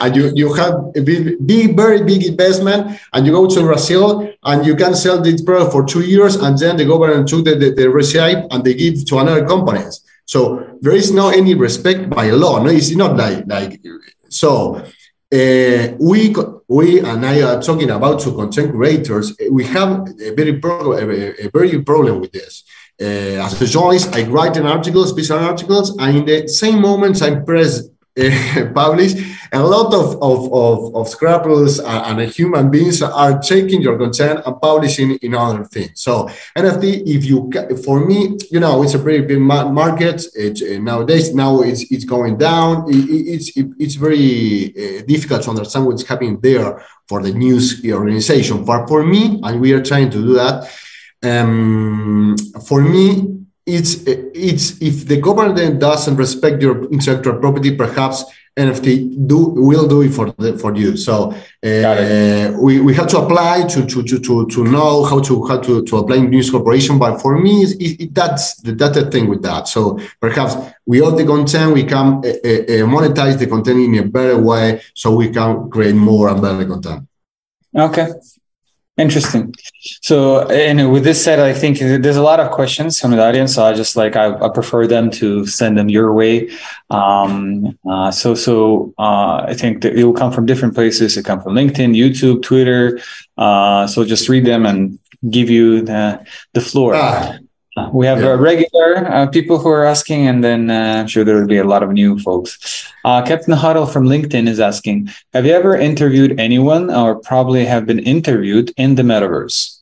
and 0.00 0.14
you, 0.14 0.32
you 0.34 0.52
have 0.52 0.74
a 0.96 1.00
big, 1.00 1.46
big, 1.46 1.76
very 1.76 2.02
big 2.02 2.24
investment, 2.26 3.00
and 3.12 3.26
you 3.26 3.32
go 3.32 3.46
to 3.46 3.60
Brazil 3.62 4.32
and 4.44 4.66
you 4.66 4.76
can 4.76 4.94
sell 4.94 5.20
this 5.20 5.42
product 5.42 5.72
for 5.72 5.84
two 5.84 6.02
years, 6.02 6.36
and 6.36 6.58
then 6.58 6.76
the 6.76 6.84
government 6.84 7.28
took 7.28 7.44
the, 7.44 7.54
the, 7.54 7.70
the 7.70 7.88
receipt 7.90 8.46
and 8.50 8.64
they 8.64 8.74
give 8.74 9.04
to 9.06 9.18
another 9.18 9.46
companies. 9.46 10.04
So 10.26 10.76
there 10.80 10.94
is 10.94 11.10
no 11.10 11.30
any 11.30 11.54
respect 11.54 12.10
by 12.10 12.30
law. 12.30 12.62
No, 12.62 12.70
it's 12.70 12.94
not 12.94 13.16
like 13.16 13.44
like 13.46 13.80
so. 14.28 14.84
Uh, 15.32 15.96
we 15.98 16.34
we 16.68 17.00
and 17.00 17.24
I 17.24 17.42
are 17.42 17.60
talking 17.62 17.90
about 17.90 18.20
to 18.20 18.32
content 18.32 18.72
creators. 18.72 19.36
We 19.50 19.64
have 19.64 20.06
a 20.20 20.34
very 20.34 20.58
pro, 20.58 20.92
a, 20.92 21.46
a 21.46 21.50
very 21.50 21.82
problem 21.82 22.20
with 22.20 22.32
this. 22.32 22.64
Uh, 23.00 23.44
as 23.44 23.60
a 23.62 23.66
journalist, 23.66 24.14
I 24.14 24.24
write 24.24 24.56
an 24.56 24.66
articles, 24.66 25.10
special 25.10 25.38
articles, 25.38 25.96
and 25.98 26.18
in 26.18 26.24
the 26.26 26.48
same 26.48 26.80
moments 26.80 27.22
I 27.22 27.36
press 27.36 27.88
uh, 28.56 28.72
publish 28.74 29.14
a 29.52 29.62
lot 29.62 29.94
of, 29.94 30.22
of, 30.22 30.52
of, 30.52 30.94
of 30.94 31.22
and, 31.22 32.20
and, 32.20 32.32
human 32.32 32.70
beings 32.70 33.02
are 33.02 33.38
taking 33.38 33.80
your 33.80 33.98
content 33.98 34.42
and 34.44 34.60
publishing 34.60 35.12
in 35.22 35.34
other 35.34 35.64
things. 35.64 36.02
So 36.02 36.28
NFT, 36.56 37.02
if 37.06 37.24
you, 37.24 37.50
for 37.84 38.04
me, 38.04 38.36
you 38.50 38.60
know, 38.60 38.82
it's 38.82 38.94
a 38.94 38.98
pretty 38.98 39.26
big 39.26 39.40
market. 39.40 40.24
It, 40.34 40.60
uh, 40.62 40.80
nowadays, 40.82 41.34
now 41.34 41.62
it's, 41.62 41.90
it's 41.90 42.04
going 42.04 42.36
down. 42.36 42.88
It, 42.88 42.96
it's, 42.96 43.56
it, 43.56 43.66
it's 43.78 43.94
very 43.94 44.74
uh, 44.76 45.02
difficult 45.06 45.42
to 45.44 45.50
understand 45.50 45.86
what's 45.86 46.06
happening 46.06 46.40
there 46.40 46.84
for 47.08 47.22
the 47.22 47.32
news 47.32 47.82
organization. 47.86 48.64
But 48.64 48.86
for 48.86 49.02
me, 49.04 49.40
and 49.42 49.60
we 49.60 49.72
are 49.72 49.82
trying 49.82 50.10
to 50.10 50.18
do 50.18 50.34
that, 50.34 50.70
um, 51.22 52.36
for 52.66 52.82
me, 52.82 53.37
it's 53.68 54.02
it's 54.06 54.80
if 54.80 55.06
the 55.06 55.20
government 55.20 55.78
doesn't 55.78 56.16
respect 56.16 56.62
your 56.62 56.90
intellectual 56.90 57.36
property, 57.38 57.76
perhaps 57.76 58.24
NFT 58.58 59.26
do 59.26 59.38
will 59.68 59.86
do 59.86 60.02
it 60.02 60.10
for 60.10 60.32
the, 60.32 60.58
for 60.58 60.74
you. 60.74 60.96
So 60.96 61.32
uh, 61.64 62.52
we, 62.60 62.80
we 62.80 62.92
have 62.94 63.06
to 63.08 63.18
apply 63.18 63.66
to, 63.68 63.86
to, 63.86 64.02
to, 64.02 64.18
to, 64.18 64.46
to 64.46 64.64
know 64.64 65.04
how 65.04 65.20
to 65.20 65.46
how 65.46 65.58
to, 65.60 65.84
to 65.84 65.96
apply 65.96 66.18
news 66.18 66.50
corporation. 66.50 66.98
But 66.98 67.22
for 67.22 67.38
me, 67.38 67.62
it, 67.62 68.00
it, 68.00 68.14
that's 68.14 68.56
the 68.56 68.72
that's 68.72 68.96
the 68.98 69.10
thing 69.10 69.28
with 69.28 69.42
that. 69.42 69.68
So 69.68 69.98
perhaps 70.20 70.56
we 70.86 71.00
own 71.00 71.16
the 71.16 71.24
content, 71.24 71.72
we 71.72 71.84
can 71.84 72.06
uh, 72.06 72.18
uh, 72.18 72.86
monetize 72.94 73.38
the 73.38 73.46
content 73.46 73.78
in 73.78 73.94
a 73.98 74.02
better 74.08 74.38
way, 74.38 74.82
so 74.94 75.14
we 75.14 75.30
can 75.30 75.70
create 75.70 75.94
more 75.94 76.28
and 76.28 76.42
better 76.42 76.66
content. 76.66 77.06
Okay, 77.76 78.08
Interesting. 78.98 79.54
So, 80.02 80.48
and 80.48 80.92
with 80.92 81.04
this 81.04 81.22
said, 81.22 81.38
I 81.38 81.52
think 81.52 81.78
there's 81.78 82.16
a 82.16 82.22
lot 82.22 82.40
of 82.40 82.50
questions 82.50 82.98
from 82.98 83.12
the 83.12 83.22
audience. 83.22 83.54
So 83.54 83.64
I 83.64 83.72
just 83.72 83.94
like 83.96 84.16
I, 84.16 84.34
I 84.34 84.48
prefer 84.48 84.88
them 84.88 85.10
to 85.12 85.46
send 85.46 85.78
them 85.78 85.88
your 85.88 86.12
way. 86.12 86.50
Um, 86.90 87.78
uh, 87.88 88.10
so, 88.10 88.34
so 88.34 88.92
uh, 88.98 89.44
I 89.46 89.54
think 89.54 89.82
that 89.82 89.94
it 89.94 90.02
will 90.02 90.14
come 90.14 90.32
from 90.32 90.46
different 90.46 90.74
places. 90.74 91.16
It 91.16 91.24
come 91.24 91.40
from 91.40 91.54
LinkedIn, 91.54 91.96
YouTube, 91.96 92.42
Twitter. 92.42 93.00
Uh, 93.36 93.86
so 93.86 94.04
just 94.04 94.28
read 94.28 94.44
them 94.44 94.66
and 94.66 94.98
give 95.30 95.48
you 95.48 95.82
the 95.82 96.24
the 96.54 96.60
floor. 96.60 96.94
Ah. 96.96 97.38
We 97.92 98.06
have 98.06 98.20
yeah. 98.20 98.36
regular 98.50 99.06
uh, 99.06 99.26
people 99.26 99.58
who 99.58 99.68
are 99.68 99.84
asking, 99.84 100.26
and 100.26 100.42
then 100.42 100.70
uh, 100.70 101.00
I'm 101.00 101.06
sure 101.06 101.24
there 101.24 101.36
will 101.36 101.46
be 101.46 101.58
a 101.58 101.64
lot 101.64 101.82
of 101.82 101.90
new 101.92 102.18
folks. 102.18 102.92
Uh, 103.04 103.22
Captain 103.24 103.54
Huddle 103.54 103.86
from 103.86 104.04
LinkedIn 104.06 104.48
is 104.48 104.60
asking 104.60 105.10
Have 105.32 105.46
you 105.46 105.52
ever 105.52 105.76
interviewed 105.76 106.38
anyone 106.38 106.90
or 106.90 107.16
probably 107.16 107.64
have 107.64 107.86
been 107.86 108.00
interviewed 108.00 108.72
in 108.76 108.96
the 108.96 109.02
metaverse? 109.02 109.77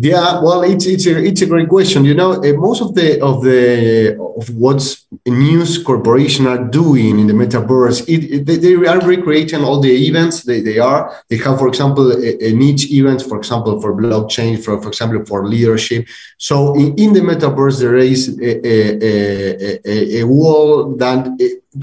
Yeah, 0.00 0.40
well, 0.42 0.62
it's 0.62 0.86
it's 0.86 1.06
a 1.06 1.18
it's 1.18 1.42
a 1.42 1.46
great 1.46 1.68
question. 1.68 2.04
You 2.04 2.14
know, 2.14 2.34
uh, 2.34 2.52
most 2.52 2.80
of 2.80 2.94
the 2.94 3.20
of 3.20 3.42
the 3.42 4.16
of 4.36 4.48
what 4.54 4.80
news 5.26 5.82
corporation 5.82 6.46
are 6.46 6.64
doing 6.68 7.18
in 7.18 7.26
the 7.26 7.32
metaverse, 7.32 8.08
it, 8.08 8.22
it, 8.32 8.46
they, 8.46 8.58
they, 8.58 8.74
are 8.74 9.00
recreating 9.00 9.64
all 9.64 9.80
the 9.80 9.90
events. 9.90 10.44
They, 10.44 10.60
they 10.60 10.78
are. 10.78 11.12
They 11.28 11.38
have, 11.38 11.58
for 11.58 11.66
example, 11.66 12.12
a, 12.12 12.48
a 12.48 12.52
niche 12.52 12.92
event, 12.92 13.22
for 13.22 13.38
example, 13.38 13.80
for 13.80 13.92
blockchain, 13.92 14.62
for 14.62 14.80
for 14.80 14.88
example, 14.88 15.24
for 15.26 15.48
leadership. 15.48 16.06
So 16.36 16.76
in, 16.76 16.94
in 16.96 17.12
the 17.12 17.20
metaverse, 17.20 17.80
there 17.80 17.96
is 17.96 18.38
a 18.38 18.52
a, 18.64 19.80
a, 19.84 20.20
a 20.20 20.24
wall 20.24 20.94
that 20.94 21.26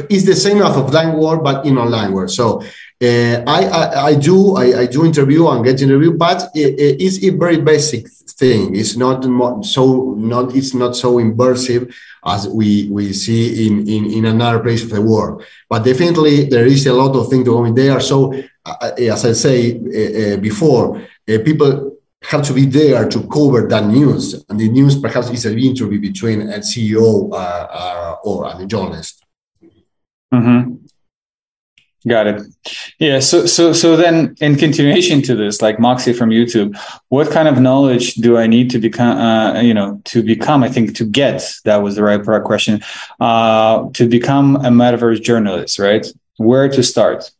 is 0.09 0.25
the 0.25 0.35
same 0.35 0.61
as 0.61 0.75
offline 0.75 1.17
world, 1.19 1.43
but 1.43 1.65
in 1.65 1.77
online 1.77 2.13
world. 2.13 2.31
So 2.31 2.63
uh, 3.01 3.43
I, 3.45 3.65
I, 3.65 4.05
I 4.05 4.15
do 4.15 4.55
I, 4.55 4.81
I, 4.81 4.85
do 4.85 5.05
interview 5.05 5.47
and 5.49 5.65
get 5.65 5.81
interview, 5.81 6.13
but 6.13 6.49
it, 6.55 6.75
it's 7.01 7.21
a 7.23 7.29
very 7.31 7.57
basic 7.57 8.07
thing. 8.09 8.75
It's 8.75 8.95
not 8.95 9.25
so 9.65 10.13
not 10.17 10.55
it's 10.55 10.73
not 10.73 10.95
so 10.95 11.17
immersive 11.17 11.93
as 12.25 12.47
we 12.47 12.89
we 12.89 13.11
see 13.11 13.67
in 13.67 13.87
in, 13.87 14.05
in 14.05 14.25
another 14.25 14.59
place 14.59 14.83
of 14.83 14.91
the 14.91 15.01
world. 15.01 15.43
But 15.69 15.83
definitely 15.83 16.45
there 16.45 16.65
is 16.65 16.85
a 16.87 16.93
lot 16.93 17.15
of 17.15 17.29
things 17.29 17.45
going 17.45 17.75
there. 17.75 17.99
So 17.99 18.33
uh, 18.65 18.91
as 18.97 19.25
I 19.25 19.33
say 19.33 19.75
uh, 19.75 20.35
uh, 20.35 20.37
before, 20.37 20.97
uh, 20.97 21.37
people 21.43 21.97
have 22.23 22.43
to 22.43 22.53
be 22.53 22.65
there 22.65 23.07
to 23.09 23.27
cover 23.27 23.67
that 23.67 23.85
news, 23.85 24.45
and 24.49 24.59
the 24.59 24.69
news 24.69 24.97
perhaps 24.97 25.29
is 25.29 25.45
an 25.45 25.59
interview 25.59 25.99
between 25.99 26.41
a 26.41 26.59
CEO 26.59 27.29
or 28.23 28.45
a 28.47 28.65
journalist. 28.65 29.23
Mm-hmm. 30.33 30.84
Got 32.07 32.27
it. 32.27 32.43
Yeah. 32.99 33.19
So, 33.19 33.47
so, 33.47 33.73
so 33.73 33.95
then, 33.95 34.35
in 34.39 34.57
continuation 34.57 35.23
to 35.23 35.35
this, 35.35 35.61
like 35.61 35.79
Moxie 35.79 36.13
from 36.13 36.29
YouTube, 36.29 36.77
what 37.09 37.31
kind 37.31 37.47
of 37.47 37.59
knowledge 37.59 38.13
do 38.15 38.37
I 38.37 38.45
need 38.45 38.69
to 38.71 38.79
become? 38.79 39.17
Uh, 39.17 39.61
you 39.61 39.73
know, 39.73 40.01
to 40.05 40.21
become. 40.21 40.63
I 40.63 40.69
think 40.69 40.95
to 40.97 41.05
get 41.05 41.41
that 41.63 41.77
was 41.77 41.95
the 41.95 42.03
right 42.03 42.23
question. 42.43 42.81
Uh, 43.19 43.89
to 43.93 44.07
become 44.07 44.57
a 44.57 44.69
metaverse 44.69 45.21
journalist, 45.23 45.79
right? 45.79 46.05
Where 46.37 46.69
to 46.69 46.83
start? 46.83 47.31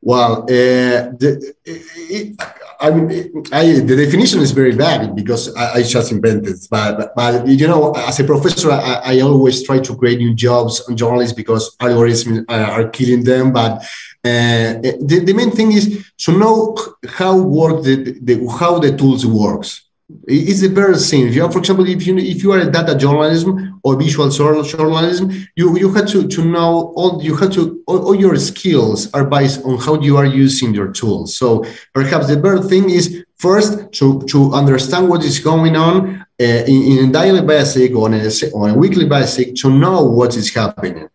Well, 0.00 0.44
uh, 0.44 1.12
the, 1.20 1.54
it, 1.64 2.40
I 2.82 2.90
mean, 2.90 3.44
I, 3.52 3.64
the 3.80 3.96
definition 4.04 4.40
is 4.40 4.50
very 4.50 4.72
vague 4.72 5.14
because 5.14 5.54
I, 5.54 5.74
I 5.74 5.82
just 5.84 6.10
invented. 6.10 6.56
But, 6.68 7.14
but, 7.14 7.46
you 7.46 7.68
know, 7.68 7.92
as 7.92 8.18
a 8.18 8.24
professor, 8.24 8.72
I, 8.72 9.00
I, 9.04 9.20
always 9.20 9.62
try 9.62 9.78
to 9.78 9.96
create 9.96 10.18
new 10.18 10.34
jobs 10.34 10.80
on 10.88 10.96
journalists 10.96 11.32
because 11.32 11.76
algorithms 11.76 12.44
are, 12.48 12.88
killing 12.88 13.22
them. 13.22 13.52
But 13.52 13.82
uh, 14.24 14.82
the, 15.00 15.22
the 15.24 15.32
main 15.32 15.52
thing 15.52 15.70
is 15.70 16.04
to 16.24 16.36
know 16.36 16.76
how 17.08 17.38
work 17.38 17.84
the, 17.84 18.18
the 18.20 18.34
how 18.58 18.80
the 18.80 18.96
tools 18.96 19.24
works. 19.24 19.88
It's 20.26 20.60
the 20.60 20.68
very 20.68 20.96
thing. 20.98 21.28
If 21.28 21.36
you, 21.36 21.50
for 21.52 21.60
example, 21.60 21.88
if 21.88 22.04
you 22.06 22.18
if 22.18 22.42
you 22.42 22.52
are 22.52 22.58
a 22.58 22.70
data 22.70 22.96
journalism 22.96 23.71
or 23.84 23.96
visual 23.96 24.30
journalism, 24.30 25.30
you 25.56 25.76
you 25.78 25.92
have 25.92 26.08
to 26.08 26.28
to 26.28 26.44
know 26.44 26.92
all 26.96 27.22
you 27.22 27.36
have 27.36 27.52
to 27.52 27.82
all, 27.86 28.06
all, 28.06 28.14
your 28.14 28.36
skills 28.36 29.12
are 29.12 29.24
based 29.24 29.64
on 29.64 29.78
how 29.78 30.00
you 30.00 30.16
are 30.16 30.26
using 30.26 30.72
your 30.74 30.92
tools. 30.92 31.36
So 31.36 31.64
perhaps 31.92 32.28
the 32.28 32.36
better 32.36 32.62
thing 32.62 32.90
is 32.90 33.24
first 33.38 33.92
to 33.98 34.22
to 34.32 34.52
understand 34.52 35.08
what 35.08 35.24
is 35.24 35.38
going 35.40 35.76
on 35.76 36.24
uh, 36.40 36.64
in, 36.72 36.80
in, 36.90 37.08
a 37.08 37.12
daily 37.12 37.42
basis 37.42 37.90
or 37.90 38.06
on 38.06 38.14
a, 38.14 38.26
on 38.54 38.70
a 38.70 38.74
weekly 38.74 39.06
basis 39.08 39.60
to 39.60 39.70
know 39.70 40.02
what 40.04 40.36
is 40.36 40.54
happening. 40.54 41.08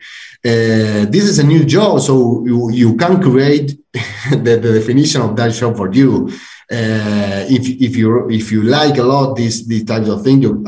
Uh, 0.45 1.05
this 1.13 1.23
is 1.23 1.39
a 1.39 1.43
new 1.43 1.63
job, 1.65 1.99
so 1.99 2.45
you, 2.45 2.69
you 2.71 2.95
can 2.95 3.21
create 3.21 3.77
the, 4.31 4.59
the 4.61 4.79
definition 4.79 5.21
of 5.21 5.35
that 5.35 5.51
job 5.51 5.75
for 5.75 5.91
you. 5.91 6.29
Uh, 6.69 7.45
if 7.49 7.63
if 7.81 7.95
you 7.95 8.29
if 8.29 8.51
you 8.51 8.61
like 8.63 8.97
a 8.97 9.03
lot 9.03 9.35
these 9.35 9.65
these 9.67 9.85
types 9.85 10.09
of 10.09 10.21
things, 10.21 10.43
you, 10.43 10.63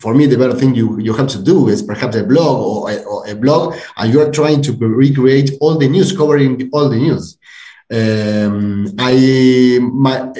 for 0.00 0.14
me 0.14 0.26
the 0.26 0.38
better 0.38 0.58
thing 0.60 0.74
you 0.74 0.98
you 0.98 1.12
have 1.12 1.28
to 1.28 1.42
do 1.42 1.68
is 1.68 1.82
perhaps 1.82 2.16
a 2.16 2.24
blog 2.24 2.56
or 2.70 2.90
a, 2.90 2.96
or 3.04 3.26
a 3.28 3.34
blog, 3.34 3.76
and 3.96 4.12
you 4.12 4.20
are 4.20 4.30
trying 4.30 4.60
to 4.62 4.72
recreate 4.72 5.50
all 5.60 5.78
the 5.78 5.88
news, 5.88 6.16
covering 6.16 6.70
all 6.72 6.88
the 6.88 6.96
news. 6.96 7.36
Um, 7.92 8.86
I 8.98 9.78
my 9.82 10.32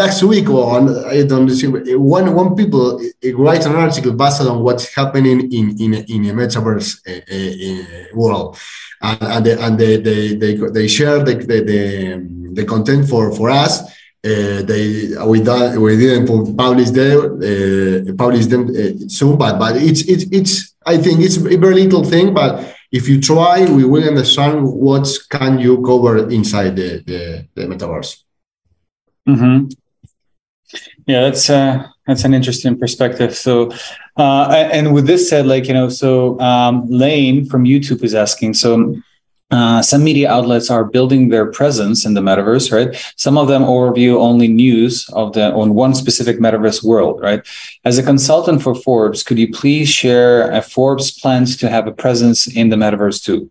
last 0.00 0.22
week 0.22 0.48
or 0.48 0.78
I 1.08 1.24
don't 1.24 1.46
know, 1.46 1.98
one 1.98 2.34
one 2.34 2.54
people 2.54 3.00
write 3.34 3.66
an 3.66 3.74
article 3.74 4.12
based 4.12 4.42
on 4.42 4.62
what's 4.62 4.94
happening 4.94 5.52
in 5.52 5.66
in 5.82 5.94
in 5.94 6.30
a 6.30 6.32
metaverse 6.32 6.88
uh, 7.08 7.22
uh, 7.34 8.16
world, 8.16 8.56
and, 9.00 9.22
and, 9.22 9.46
they, 9.46 9.56
and 9.64 9.78
they, 9.78 9.96
they 9.96 10.34
they 10.36 10.54
they 10.54 10.86
share 10.86 11.18
the 11.24 11.34
the, 11.34 11.58
the, 11.70 12.52
the 12.54 12.64
content 12.64 13.08
for 13.08 13.32
for 13.32 13.50
us. 13.50 13.82
Uh, 14.24 14.62
they 14.62 15.10
we 15.26 15.42
done 15.42 15.80
we 15.80 15.96
didn't 15.96 16.56
publish 16.56 16.90
them 16.90 17.42
uh, 17.42 18.12
publish 18.14 18.46
them 18.46 18.70
uh, 18.70 19.08
soon, 19.08 19.36
but 19.36 19.58
but 19.58 19.76
it's 19.76 20.02
it's 20.02 20.24
it's 20.30 20.74
I 20.86 20.96
think 20.96 21.20
it's 21.20 21.36
a 21.36 21.40
very 21.40 21.74
little 21.74 22.04
thing, 22.04 22.32
but 22.32 22.72
if 22.92 23.08
you 23.08 23.20
try, 23.20 23.64
we 23.64 23.84
will 23.84 24.04
understand 24.06 24.64
what 24.64 25.08
can 25.30 25.58
you 25.58 25.82
cover 25.82 26.28
inside 26.28 26.76
the, 26.76 27.02
the, 27.06 27.48
the 27.54 27.62
metaverse. 27.62 28.22
Mm-hmm. 29.26 29.68
Yeah, 31.06 31.22
that's 31.22 31.50
uh, 31.50 31.88
that's 32.06 32.24
an 32.24 32.34
interesting 32.34 32.78
perspective. 32.78 33.36
So, 33.36 33.70
uh, 34.16 34.68
and 34.72 34.94
with 34.94 35.06
this 35.06 35.28
said, 35.28 35.46
like 35.46 35.66
you 35.68 35.74
know, 35.74 35.88
so 35.88 36.38
um, 36.40 36.86
Lane 36.88 37.44
from 37.44 37.64
YouTube 37.64 38.02
is 38.04 38.14
asking, 38.14 38.54
so 38.54 38.96
uh, 39.52 39.82
some 39.82 40.02
media 40.02 40.30
outlets 40.30 40.70
are 40.70 40.82
building 40.82 41.28
their 41.28 41.44
presence 41.44 42.06
in 42.06 42.14
the 42.14 42.22
metaverse, 42.22 42.72
right? 42.72 42.96
Some 43.16 43.36
of 43.36 43.48
them 43.48 43.62
overview 43.62 44.16
only 44.16 44.48
news 44.48 45.08
of 45.10 45.34
the 45.34 45.52
on 45.52 45.74
one 45.74 45.94
specific 45.94 46.38
metaverse 46.38 46.82
world, 46.82 47.20
right? 47.20 47.46
As 47.84 47.98
a 47.98 48.02
consultant 48.02 48.62
for 48.62 48.74
Forbes, 48.74 49.22
could 49.22 49.38
you 49.38 49.52
please 49.52 49.90
share 49.90 50.50
a 50.50 50.62
Forbes 50.62 51.10
plans 51.10 51.56
to 51.58 51.68
have 51.68 51.86
a 51.86 51.92
presence 51.92 52.46
in 52.46 52.70
the 52.70 52.76
metaverse 52.76 53.22
too? 53.22 53.50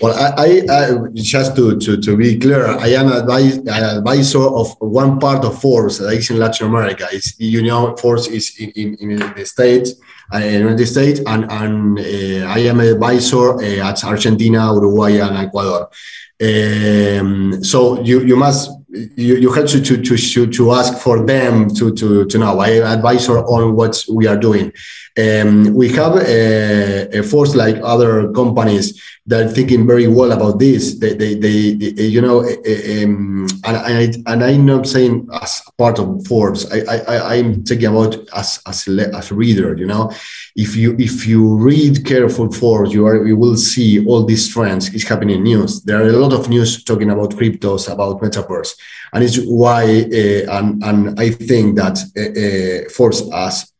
Well, 0.00 0.14
I, 0.14 0.28
I, 0.44 0.48
I, 0.76 1.08
just 1.14 1.56
to, 1.56 1.76
to, 1.76 2.00
to 2.00 2.16
be 2.16 2.38
clear, 2.38 2.66
I 2.66 2.88
am 2.88 3.10
an 3.10 3.68
advisor 3.68 4.46
of 4.46 4.76
one 4.78 5.18
part 5.18 5.44
of 5.44 5.60
Forbes 5.60 5.98
that 5.98 6.12
is 6.12 6.30
in 6.30 6.38
Latin 6.38 6.68
America. 6.68 7.08
It's 7.10 7.34
you 7.40 7.62
know 7.62 7.96
Forbes 7.96 8.28
is 8.28 8.54
in, 8.60 8.70
in, 8.72 9.10
in 9.10 9.34
the 9.34 9.44
States, 9.44 9.94
uh, 10.34 10.38
United 10.38 10.86
States, 10.86 11.20
and, 11.26 11.50
and 11.50 11.98
uh, 11.98 12.48
I 12.48 12.58
am 12.60 12.80
advisor 12.80 13.54
uh, 13.54 13.88
at 13.88 14.04
Argentina, 14.04 14.72
Uruguay, 14.74 15.18
and 15.18 15.36
Ecuador. 15.36 15.90
Um, 16.40 17.64
so 17.64 18.00
you 18.02 18.20
you 18.20 18.36
must 18.36 18.70
you, 18.90 19.36
you 19.36 19.52
have 19.52 19.66
to, 19.66 19.80
to 19.80 20.02
to 20.02 20.46
to 20.46 20.72
ask 20.72 20.98
for 20.98 21.24
them 21.26 21.68
to 21.74 21.92
to 21.94 22.26
to 22.26 22.38
know. 22.38 22.60
I 22.60 22.68
am 22.70 22.98
advisor 22.98 23.38
on 23.38 23.74
what 23.74 24.04
we 24.08 24.26
are 24.26 24.36
doing. 24.36 24.72
Um, 25.18 25.74
we 25.74 25.88
have 25.94 26.14
a, 26.16 27.18
a, 27.18 27.22
force 27.24 27.56
like 27.56 27.76
other 27.82 28.30
companies 28.32 29.02
that 29.26 29.46
are 29.46 29.48
thinking 29.48 29.84
very 29.84 30.06
well 30.06 30.30
about 30.30 30.60
this. 30.60 30.94
They, 30.94 31.14
they, 31.14 31.34
they, 31.34 31.72
they 31.74 32.04
you 32.04 32.20
know, 32.20 32.42
um, 32.42 33.48
and, 33.64 33.76
I, 33.76 34.12
and 34.26 34.44
I'm 34.44 34.64
not 34.64 34.86
saying 34.86 35.28
as 35.32 35.60
part 35.76 35.98
of 35.98 36.24
Forbes. 36.24 36.70
I, 36.70 36.78
I, 36.82 37.36
I'm 37.36 37.64
talking 37.64 37.86
about 37.86 38.16
as 38.32 38.60
as 38.64 38.86
as 38.86 39.30
a 39.32 39.34
reader. 39.34 39.76
You 39.76 39.86
know, 39.86 40.12
if 40.58 40.74
you 40.74 40.96
if 40.98 41.24
you 41.24 41.54
read 41.54 42.04
careful 42.04 42.50
Forbes, 42.50 42.92
you 42.92 43.06
are 43.06 43.24
you 43.24 43.36
will 43.36 43.56
see 43.56 44.04
all 44.04 44.24
these 44.24 44.48
trends 44.48 44.92
is 44.92 45.06
happening 45.06 45.36
in 45.36 45.44
news. 45.44 45.82
There 45.84 46.02
are 46.02 46.08
a 46.08 46.18
lot 46.24 46.32
of 46.32 46.48
news 46.48 46.82
talking 46.82 47.10
about 47.10 47.30
cryptos, 47.30 47.90
about 47.90 48.20
metaverse, 48.20 48.76
and 49.12 49.22
it's 49.22 49.38
why 49.38 49.84
uh, 49.84 50.56
and 50.56 50.82
and 50.82 51.20
I 51.20 51.30
think 51.30 51.76
that 51.76 51.96
uh, 52.16 52.86
uh, 52.86 52.90
Forbes 52.90 53.22
as 53.32 53.72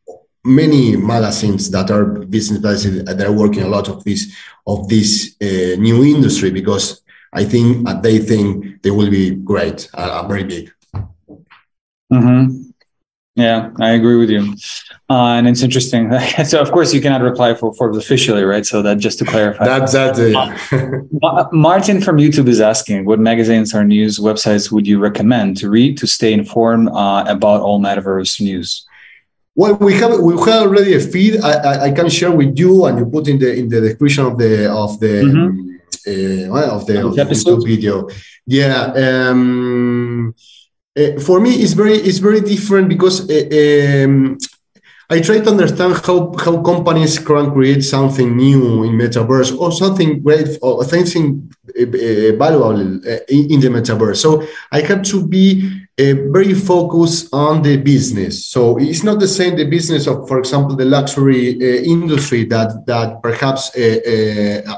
many 0.44 0.96
magazines 0.96 1.68
that 1.72 1.90
are 1.90 2.04
business 2.04 2.62
magazines 2.62 3.04
that 3.04 3.26
are 3.26 3.32
working 3.32 3.64
a 3.64 3.68
lot 3.68 3.88
of 3.88 4.04
this 4.04 4.32
of 4.64 4.88
this 4.88 5.34
uh, 5.42 5.74
new 5.80 6.04
industry 6.04 6.52
because 6.52 7.02
I 7.32 7.44
think 7.44 7.88
uh, 7.88 8.00
they 8.00 8.20
think 8.20 8.82
they 8.82 8.92
will 8.92 9.10
be 9.10 9.30
great, 9.30 9.88
uh, 9.94 10.24
very 10.28 10.44
big. 10.44 10.72
Mm-hmm. 12.12 12.67
Yeah, 13.38 13.70
I 13.78 13.90
agree 13.90 14.16
with 14.16 14.30
you, 14.30 14.52
uh, 15.08 15.38
and 15.38 15.46
it's 15.46 15.62
interesting. 15.62 16.10
so, 16.44 16.60
of 16.60 16.72
course, 16.72 16.92
you 16.92 17.00
cannot 17.00 17.22
reply 17.22 17.54
for 17.54 17.72
Forbes 17.72 17.96
officially, 17.96 18.42
right? 18.42 18.66
So 18.66 18.82
that 18.82 18.98
just 18.98 19.20
to 19.20 19.24
clarify. 19.24 19.64
That's 19.64 19.92
that. 19.92 20.18
Uh, 21.22 21.44
Martin 21.52 22.00
from 22.00 22.16
YouTube 22.16 22.48
is 22.48 22.60
asking, 22.60 23.04
what 23.04 23.20
magazines 23.20 23.72
or 23.76 23.84
news 23.84 24.18
websites 24.18 24.72
would 24.72 24.88
you 24.88 24.98
recommend 24.98 25.56
to 25.58 25.70
read 25.70 25.96
to 25.98 26.06
stay 26.08 26.32
informed 26.32 26.88
uh, 26.88 27.24
about 27.28 27.60
all 27.60 27.80
metaverse 27.80 28.40
news? 28.40 28.84
Well, 29.54 29.76
we 29.76 29.94
have 29.94 30.18
we 30.18 30.32
have 30.32 30.62
already 30.66 30.94
a 30.94 31.00
feed. 31.00 31.40
I, 31.40 31.52
I, 31.52 31.82
I, 31.84 31.90
can 31.92 32.08
share 32.08 32.32
with 32.32 32.58
you, 32.58 32.86
and 32.86 32.98
you 32.98 33.06
put 33.06 33.28
in 33.28 33.38
the 33.38 33.54
in 33.54 33.68
the 33.68 33.80
description 33.82 34.26
of 34.26 34.36
the 34.36 34.68
of 34.68 34.98
the 34.98 35.06
mm-hmm. 35.06 36.52
uh, 36.52 36.74
of 36.74 36.86
the, 36.88 37.06
of 37.06 37.14
the 37.14 37.22
YouTube 37.22 37.64
video. 37.64 38.08
Yeah. 38.46 39.30
Um, 39.30 40.34
uh, 40.98 41.20
for 41.20 41.40
me, 41.40 41.50
it's 41.62 41.74
very 41.74 41.94
it's 41.94 42.18
very 42.18 42.40
different 42.40 42.88
because 42.88 43.28
uh, 43.30 44.04
um, 44.04 44.38
I 45.10 45.20
try 45.20 45.40
to 45.40 45.50
understand 45.50 45.94
how, 46.04 46.34
how 46.44 46.60
companies 46.60 47.18
can 47.18 47.50
create 47.52 47.82
something 47.82 48.36
new 48.36 48.84
in 48.84 48.92
metaverse 48.92 49.58
or 49.58 49.72
something 49.72 50.20
great 50.22 50.58
or 50.60 50.84
something 50.84 51.50
uh, 51.70 52.36
valuable 52.36 52.78
in 52.78 53.60
the 53.60 53.68
metaverse. 53.70 54.16
So 54.16 54.46
I 54.70 54.80
have 54.80 55.02
to 55.04 55.26
be 55.26 55.86
very 55.96 56.52
focused 56.52 57.32
on 57.32 57.62
the 57.62 57.78
business. 57.78 58.44
So 58.44 58.78
it's 58.78 59.02
not 59.02 59.18
the 59.18 59.28
same 59.28 59.56
the 59.56 59.64
business 59.64 60.06
of, 60.06 60.28
for 60.28 60.38
example, 60.38 60.76
the 60.76 60.84
luxury 60.84 61.52
industry 61.86 62.44
that 62.44 62.84
that 62.86 63.22
perhaps 63.22 63.70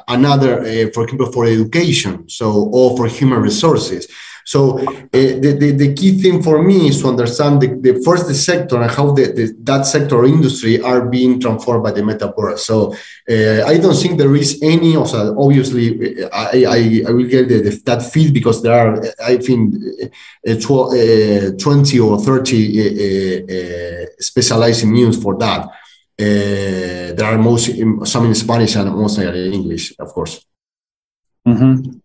another, 0.06 0.62
for 0.92 1.02
example, 1.04 1.32
for 1.32 1.44
education, 1.44 2.28
so 2.28 2.70
or 2.72 2.96
for 2.96 3.08
human 3.08 3.42
resources. 3.42 4.06
So 4.52 4.80
uh, 4.80 5.08
the, 5.12 5.56
the, 5.60 5.70
the, 5.82 5.94
key 5.94 6.20
thing 6.20 6.42
for 6.42 6.60
me 6.60 6.88
is 6.88 7.00
to 7.02 7.06
understand 7.06 7.62
the, 7.62 7.68
the 7.86 8.02
first 8.04 8.26
the 8.26 8.34
sector 8.34 8.82
and 8.82 8.90
how 8.90 9.12
the, 9.12 9.26
the, 9.30 9.56
that 9.60 9.86
sector 9.86 10.16
or 10.16 10.26
industry 10.26 10.82
are 10.82 11.02
being 11.06 11.38
transformed 11.38 11.84
by 11.84 11.92
the 11.92 12.00
metaverse. 12.00 12.58
So 12.58 12.92
uh, 13.30 13.64
I 13.72 13.78
don't 13.78 13.94
think 13.94 14.18
there 14.18 14.34
is 14.34 14.58
any 14.60 14.94
that. 14.94 15.36
Obviously, 15.38 16.24
I, 16.32 16.64
I, 16.76 17.02
I 17.06 17.10
will 17.12 17.28
get 17.28 17.46
the, 17.46 17.80
that 17.84 18.02
feed 18.02 18.34
because 18.34 18.60
there 18.60 18.74
are, 18.74 19.00
I 19.22 19.36
think, 19.36 19.76
uh, 20.44 20.54
tw- 20.56 20.94
uh, 20.98 21.56
20 21.56 22.00
or 22.00 22.18
30 22.18 22.26
uh, 22.26 23.54
uh, 23.54 24.06
specialized 24.18 24.84
news 24.84 25.22
for 25.22 25.38
that. 25.38 25.68
there 26.18 27.24
are 27.24 27.38
most 27.38 27.66
some 28.04 28.26
in 28.26 28.34
Spanish 28.34 28.74
and 28.74 28.90
most 28.96 29.16
in 29.18 29.52
English, 29.52 29.94
of 30.00 30.08
course. 30.08 30.44
Mm-hmm. 31.46 31.99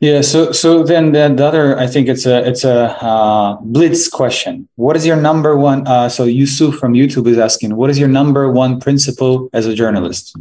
Yeah. 0.00 0.20
So 0.20 0.52
so 0.52 0.82
then 0.82 1.12
the, 1.12 1.32
the 1.34 1.46
other 1.46 1.78
I 1.78 1.86
think 1.86 2.08
it's 2.08 2.26
a 2.26 2.46
it's 2.46 2.64
a 2.64 2.90
uh, 3.02 3.56
blitz 3.62 4.08
question. 4.08 4.68
What 4.76 4.94
is 4.96 5.06
your 5.06 5.16
number 5.16 5.56
one? 5.56 5.86
Uh, 5.86 6.08
so 6.10 6.24
Yusuf 6.24 6.74
from 6.74 6.92
YouTube 6.92 7.26
is 7.26 7.38
asking, 7.38 7.74
what 7.76 7.88
is 7.88 7.98
your 7.98 8.08
number 8.08 8.50
one 8.50 8.78
principle 8.78 9.48
as 9.54 9.66
a 9.66 9.74
journalist? 9.74 10.36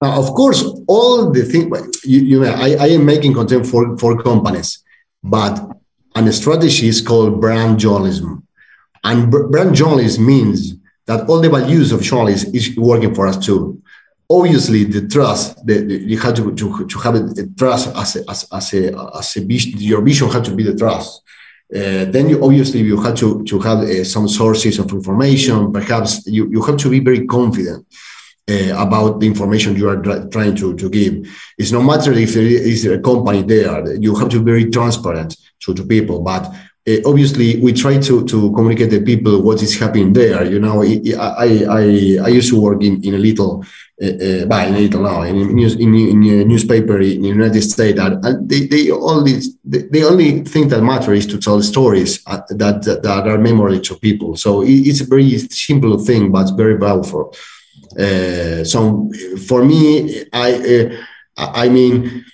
Now, 0.00 0.18
of 0.18 0.32
course, 0.34 0.62
all 0.86 1.30
the 1.30 1.42
thing 1.42 1.70
you, 2.04 2.20
you 2.20 2.40
know, 2.40 2.52
I, 2.52 2.76
I 2.80 2.86
am 2.88 3.04
making 3.04 3.34
content 3.34 3.66
for 3.66 3.98
for 3.98 4.22
companies, 4.22 4.82
but 5.22 5.60
and 6.14 6.32
strategy 6.32 6.86
is 6.86 7.00
called 7.00 7.40
brand 7.40 7.80
journalism, 7.80 8.46
and 9.02 9.30
brand 9.30 9.74
journalism 9.74 10.26
means 10.26 10.76
that 11.06 11.28
all 11.28 11.40
the 11.40 11.50
values 11.50 11.90
of 11.90 12.02
journalism 12.02 12.54
is 12.54 12.76
working 12.76 13.14
for 13.16 13.26
us 13.26 13.36
too 13.44 13.79
obviously 14.30 14.84
the 14.84 15.08
trust 15.08 15.66
the, 15.66 15.80
the, 15.80 15.94
you 15.96 16.18
have 16.18 16.34
to, 16.34 16.54
to, 16.54 16.86
to 16.86 16.98
have 17.00 17.16
a 17.16 17.46
trust 17.58 17.94
as 17.96 18.16
a, 18.16 18.30
as, 18.30 18.48
as 18.52 18.74
a 18.74 19.16
as 19.18 19.36
a 19.36 19.40
vision 19.44 19.72
your 19.76 20.00
vision 20.02 20.28
has 20.30 20.46
to 20.48 20.54
be 20.54 20.62
the 20.62 20.76
trust. 20.76 21.22
Uh, 21.74 22.04
then 22.06 22.28
you 22.28 22.42
obviously 22.42 22.80
you 22.80 23.00
have 23.00 23.16
to 23.16 23.44
to 23.44 23.58
have 23.58 23.78
uh, 23.78 24.04
some 24.04 24.28
sources 24.28 24.78
of 24.78 24.90
information. 24.92 25.72
Perhaps 25.72 26.26
you, 26.26 26.48
you 26.50 26.62
have 26.62 26.76
to 26.76 26.88
be 26.88 27.00
very 27.00 27.26
confident 27.26 27.86
uh, 28.50 28.74
about 28.76 29.20
the 29.20 29.26
information 29.26 29.76
you 29.76 29.88
are 29.88 30.02
trying 30.30 30.56
to, 30.56 30.74
to 30.74 30.90
give. 30.90 31.14
It's 31.58 31.72
no 31.72 31.82
matter 31.82 32.12
if 32.12 32.34
there 32.34 32.44
is 32.44 32.84
a 32.86 32.98
company 32.98 33.42
there 33.42 33.94
you 33.96 34.16
have 34.16 34.28
to 34.30 34.38
be 34.38 34.50
very 34.52 34.70
transparent 34.70 35.36
to, 35.60 35.74
to 35.74 35.84
people. 35.84 36.20
But 36.20 36.52
uh, 36.90 37.08
obviously 37.08 37.60
we 37.60 37.72
try 37.72 37.98
to 37.98 38.24
to 38.26 38.52
communicate 38.52 38.90
to 38.90 39.00
people 39.00 39.42
what 39.42 39.62
is 39.62 39.78
happening 39.78 40.12
there 40.12 40.44
you 40.44 40.58
know. 40.58 40.82
I, 40.82 41.66
I 41.78 41.88
i 42.26 42.28
used 42.28 42.50
to 42.50 42.60
work 42.60 42.82
in 42.82 43.02
in 43.04 43.14
a 43.14 43.18
little 43.18 43.64
uh, 44.02 44.46
by 44.46 44.64
in 44.66 44.74
little 44.74 45.02
now 45.02 45.22
in 45.22 45.54
news 45.54 45.74
in, 45.74 45.94
in 45.94 46.22
a 46.40 46.44
newspaper 46.44 47.00
in 47.00 47.22
the 47.22 47.28
united 47.28 47.62
states 47.62 47.98
and 48.00 48.48
they, 48.48 48.66
they 48.66 48.90
only 48.90 49.34
the, 49.64 49.88
the 49.90 50.04
only 50.04 50.42
thing 50.44 50.68
that 50.68 50.82
matters 50.82 51.18
is 51.18 51.26
to 51.26 51.38
tell 51.38 51.60
stories 51.62 52.22
uh, 52.26 52.40
that, 52.50 52.82
that, 52.82 53.02
that 53.02 53.28
are 53.28 53.38
memorable 53.38 53.80
to 53.80 53.94
people. 53.96 54.36
So 54.36 54.62
it's 54.66 55.00
a 55.00 55.04
very 55.04 55.38
simple 55.38 55.98
thing 55.98 56.32
but 56.32 56.50
very 56.56 56.78
powerful. 56.78 57.34
Uh, 57.98 58.64
so 58.64 59.10
for 59.48 59.64
me 59.64 60.24
i 60.32 60.50
uh, 61.36 61.52
i 61.64 61.68
mean 61.68 62.24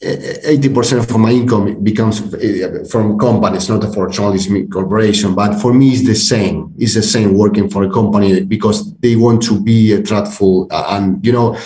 80% 0.00 1.10
of 1.10 1.18
my 1.18 1.30
income 1.30 1.82
becomes 1.82 2.22
uh, 2.32 2.84
from 2.88 3.18
companies, 3.18 3.68
not 3.68 3.92
for 3.92 4.08
journalism 4.08 4.70
corporation. 4.70 5.34
But 5.34 5.60
for 5.60 5.74
me, 5.74 5.90
it's 5.90 6.06
the 6.06 6.14
same. 6.14 6.72
It's 6.78 6.94
the 6.94 7.02
same 7.02 7.36
working 7.36 7.68
for 7.68 7.82
a 7.82 7.90
company 7.90 8.42
because 8.44 8.94
they 8.98 9.16
want 9.16 9.42
to 9.44 9.60
be 9.60 10.00
truthful. 10.02 10.68
Uh, 10.70 10.84
and, 10.90 11.24
you 11.26 11.32
know, 11.32 11.58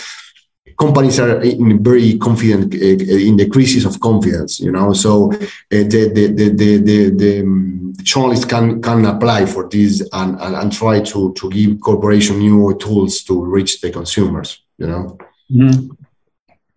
companies 0.79 1.21
are 1.21 1.41
very 1.81 2.17
confident 2.19 2.75
uh, 2.75 2.79
in 2.79 3.37
the 3.37 3.51
crisis 3.51 3.85
of 3.85 4.01
confidence. 4.01 4.61
You 4.61 4.73
know, 4.73 4.95
so 4.95 5.29
the 5.69 5.85
the 5.85 6.09
the 6.09 6.27
the, 6.29 6.79
the, 6.79 7.11
the 7.11 7.41
um, 7.41 7.93
journalists 8.03 8.47
can 8.47 8.81
can 8.81 9.05
apply 9.05 9.45
for 9.45 9.69
this 9.69 10.01
and, 10.13 10.41
and, 10.41 10.57
and 10.57 10.73
try 10.73 11.01
to 11.01 11.35
to 11.35 11.51
give 11.51 11.81
corporation 11.81 12.39
new 12.39 12.75
tools 12.79 13.23
to 13.25 13.45
reach 13.45 13.81
the 13.83 13.91
consumers. 13.91 14.63
You 14.79 14.87
know. 14.87 15.19
Mm-hmm. 15.51 16.02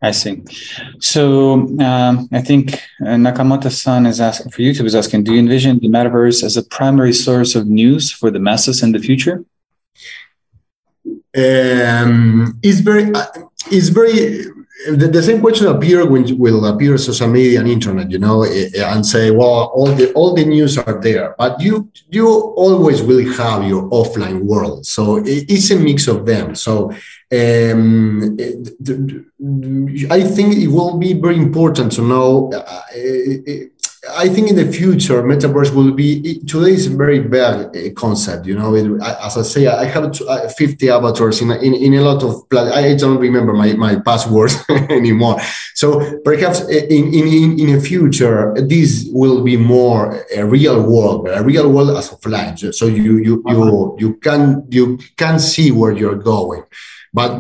I 0.06 0.12
see. 0.12 0.44
So 1.00 1.54
um, 1.89 2.30
I 2.32 2.41
think 2.41 2.76
uh, 3.02 3.18
Nakamoto-san 3.26 4.06
is 4.06 4.22
asking 4.22 4.52
for 4.52 4.62
YouTube 4.62 4.86
is 4.86 4.94
asking, 4.94 5.24
do 5.24 5.34
you 5.34 5.39
envision 5.39 5.80
the 5.80 5.89
metaverse 5.89 6.44
as 6.44 6.56
a 6.58 6.63
primary 6.63 7.13
source 7.13 7.56
of 7.56 7.65
news 7.68 8.12
for 8.12 8.30
the 8.30 8.39
masses 8.39 8.84
in 8.84 8.91
the 8.91 9.00
future? 9.00 9.44
Um, 11.36 12.60
it's 12.62 12.82
very, 12.82 13.12
uh, 13.13 13.26
it's 13.72 13.89
very. 13.89 14.46
The, 14.88 15.08
the, 15.08 15.24
same 15.24 15.41
question 15.41 15.65
appear 15.68 16.06
when 16.06 16.38
will 16.38 16.63
appear 16.65 16.98
social 17.00 17.28
media 17.28 17.60
and 17.60 17.68
internet, 17.68 18.12
you 18.12 18.20
know, 18.20 18.44
eh, 18.44 18.70
eh, 18.76 18.94
and 18.94 19.04
say, 19.04 19.32
well, 19.32 19.72
all 19.74 19.88
the 19.88 20.13
all 20.13 20.36
the 20.36 20.46
news 20.46 20.78
are 20.78 21.02
there, 21.02 21.34
but 21.39 21.60
you 21.60 21.89
you 22.10 22.28
always 22.63 23.02
will 23.02 23.26
have 23.34 23.63
your 23.68 23.89
offline 23.89 24.44
world. 24.44 24.86
So 24.86 25.24
it's 25.26 25.72
a 25.72 25.78
mix 25.78 26.08
of 26.08 26.26
them. 26.28 26.54
So 26.54 26.94
um, 27.32 28.38
I 30.12 30.22
think 30.24 30.58
it 30.58 30.68
will 30.68 30.98
be 30.98 31.14
very 31.14 31.38
important 31.38 31.92
to 31.94 32.02
know. 32.02 32.52
Uh, 32.54 32.82
I 34.14 34.30
think 34.30 34.50
in 34.50 34.56
the 34.56 34.72
future, 34.72 35.24
metaverse 35.24 35.74
will 35.74 35.92
be 35.92 36.40
today 36.46 36.74
is 36.74 36.88
a 36.88 36.96
very 36.96 37.20
bad 37.20 37.76
uh, 37.76 37.92
concept. 37.96 38.46
You 38.46 38.56
know, 38.56 38.76
it, 38.76 39.02
as 39.02 39.38
I 39.38 39.42
say, 39.42 39.68
I 39.68 39.86
have 39.86 40.22
uh, 40.22 40.48
50 40.50 40.90
avatars 40.90 41.42
in, 41.42 41.52
in, 41.52 41.74
in 41.74 41.94
a 41.96 42.02
lot 42.02 42.24
of. 42.24 42.44
I 42.54 42.96
don't 42.96 43.18
remember 43.18 43.54
my, 43.54 43.74
my 43.74 43.96
passwords 43.96 44.58
anymore. 44.70 45.40
So 45.74 46.20
perhaps 46.22 46.62
uh, 46.62 46.68
in, 46.68 47.14
in 47.14 47.60
in 47.60 47.74
the 47.76 47.82
future, 47.82 48.54
this 48.56 49.08
will 49.12 49.44
be 49.44 49.58
more 49.58 50.24
a 50.36 50.46
real 50.46 50.82
world, 50.84 51.28
a 51.28 51.44
real 51.44 51.72
world 51.72 51.98
as 51.98 52.10
offline. 52.10 52.74
So 52.74 52.86
you 52.86 53.18
you 53.18 53.44
you 53.48 53.96
you 54.00 54.14
can 54.18 54.66
you 54.70 55.00
can 55.18 55.40
see 55.40 55.72
where 55.72 55.92
you're 55.92 56.16
going. 56.16 56.64
But 57.19 57.32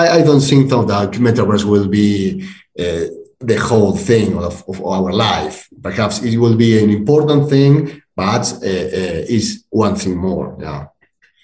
I, 0.00 0.04
I 0.16 0.20
don't 0.28 0.44
think 0.50 0.68
that 0.70 1.10
metaverse 1.26 1.64
will 1.72 1.88
be 1.88 2.46
uh, 2.78 3.06
the 3.40 3.58
whole 3.68 3.96
thing 4.10 4.28
of, 4.48 4.54
of 4.68 4.76
our 4.94 5.10
life. 5.12 5.56
Perhaps 5.82 6.22
it 6.22 6.36
will 6.36 6.56
be 6.56 6.72
an 6.82 6.90
important 6.90 7.48
thing, 7.48 8.02
but 8.14 8.44
uh, 8.62 8.86
uh, 9.00 9.36
is 9.36 9.64
one 9.70 9.96
thing 10.02 10.16
more. 10.28 10.46
Yeah. 10.60 10.86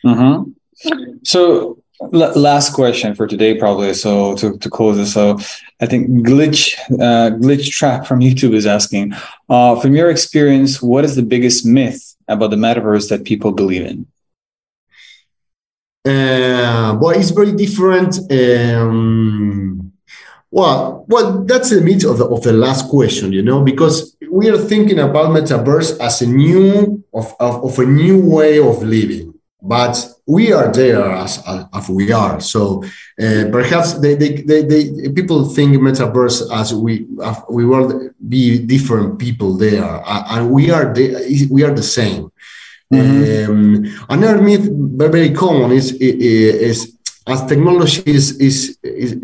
Mm-hmm. 0.04 0.50
So 1.24 1.78
last 2.50 2.74
question 2.74 3.14
for 3.14 3.26
today, 3.26 3.52
probably. 3.58 3.94
So 3.94 4.34
to, 4.36 4.58
to 4.58 4.68
close 4.68 4.96
this, 4.96 5.14
so 5.14 5.38
I 5.80 5.86
think 5.86 6.08
glitch 6.28 6.76
uh, 7.06 7.30
glitch 7.44 7.70
trap 7.70 8.06
from 8.06 8.20
YouTube 8.20 8.54
is 8.54 8.66
asking, 8.66 9.14
uh, 9.48 9.80
from 9.80 9.94
your 9.94 10.10
experience, 10.10 10.82
what 10.82 11.04
is 11.04 11.14
the 11.16 11.22
biggest 11.22 11.64
myth 11.64 12.16
about 12.28 12.50
the 12.50 12.56
metaverse 12.56 13.08
that 13.10 13.24
people 13.24 13.52
believe 13.52 13.86
in? 13.86 14.06
Uh, 16.04 16.98
well, 17.00 17.10
it's 17.10 17.30
very 17.30 17.52
different. 17.52 18.18
Um, 18.30 19.92
well, 20.50 21.04
well, 21.08 21.44
that's 21.44 21.70
the 21.70 21.80
meat 21.80 22.04
of 22.04 22.18
the, 22.18 22.26
of 22.26 22.42
the 22.42 22.52
last 22.52 22.88
question, 22.88 23.32
you 23.32 23.42
know, 23.42 23.62
because 23.62 24.16
we 24.30 24.50
are 24.50 24.58
thinking 24.58 24.98
about 24.98 25.30
metaverse 25.30 25.98
as 26.00 26.20
a 26.22 26.26
new 26.26 27.04
of, 27.14 27.32
of, 27.38 27.64
of 27.64 27.78
a 27.78 27.86
new 27.86 28.20
way 28.20 28.58
of 28.58 28.82
living, 28.82 29.32
but 29.62 30.04
we 30.26 30.52
are 30.52 30.72
there 30.72 31.04
as, 31.04 31.40
as, 31.46 31.66
as 31.72 31.88
we 31.88 32.10
are. 32.10 32.40
So 32.40 32.82
uh, 33.22 33.44
perhaps 33.52 33.94
they, 33.94 34.16
they, 34.16 34.42
they, 34.42 34.62
they, 34.62 35.08
people 35.10 35.44
think 35.44 35.74
metaverse 35.76 36.52
as 36.52 36.74
we 36.74 37.06
we 37.48 37.64
will 37.64 38.10
be 38.28 38.58
different 38.58 39.20
people 39.20 39.56
there, 39.56 40.02
and 40.06 40.50
we 40.50 40.70
are 40.72 40.92
the, 40.92 41.46
we 41.50 41.62
are 41.62 41.72
the 41.72 41.82
same. 41.82 42.31
Mm-hmm. 42.92 43.50
Um, 43.50 44.04
another 44.10 44.42
myth 44.42 44.68
very, 44.70 45.10
very 45.10 45.30
common 45.30 45.72
is, 45.72 45.92
is 45.92 46.96
as 47.26 47.46
technology 47.46 48.02
is, 48.06 48.38
is, 48.38 48.78
is, 48.82 49.16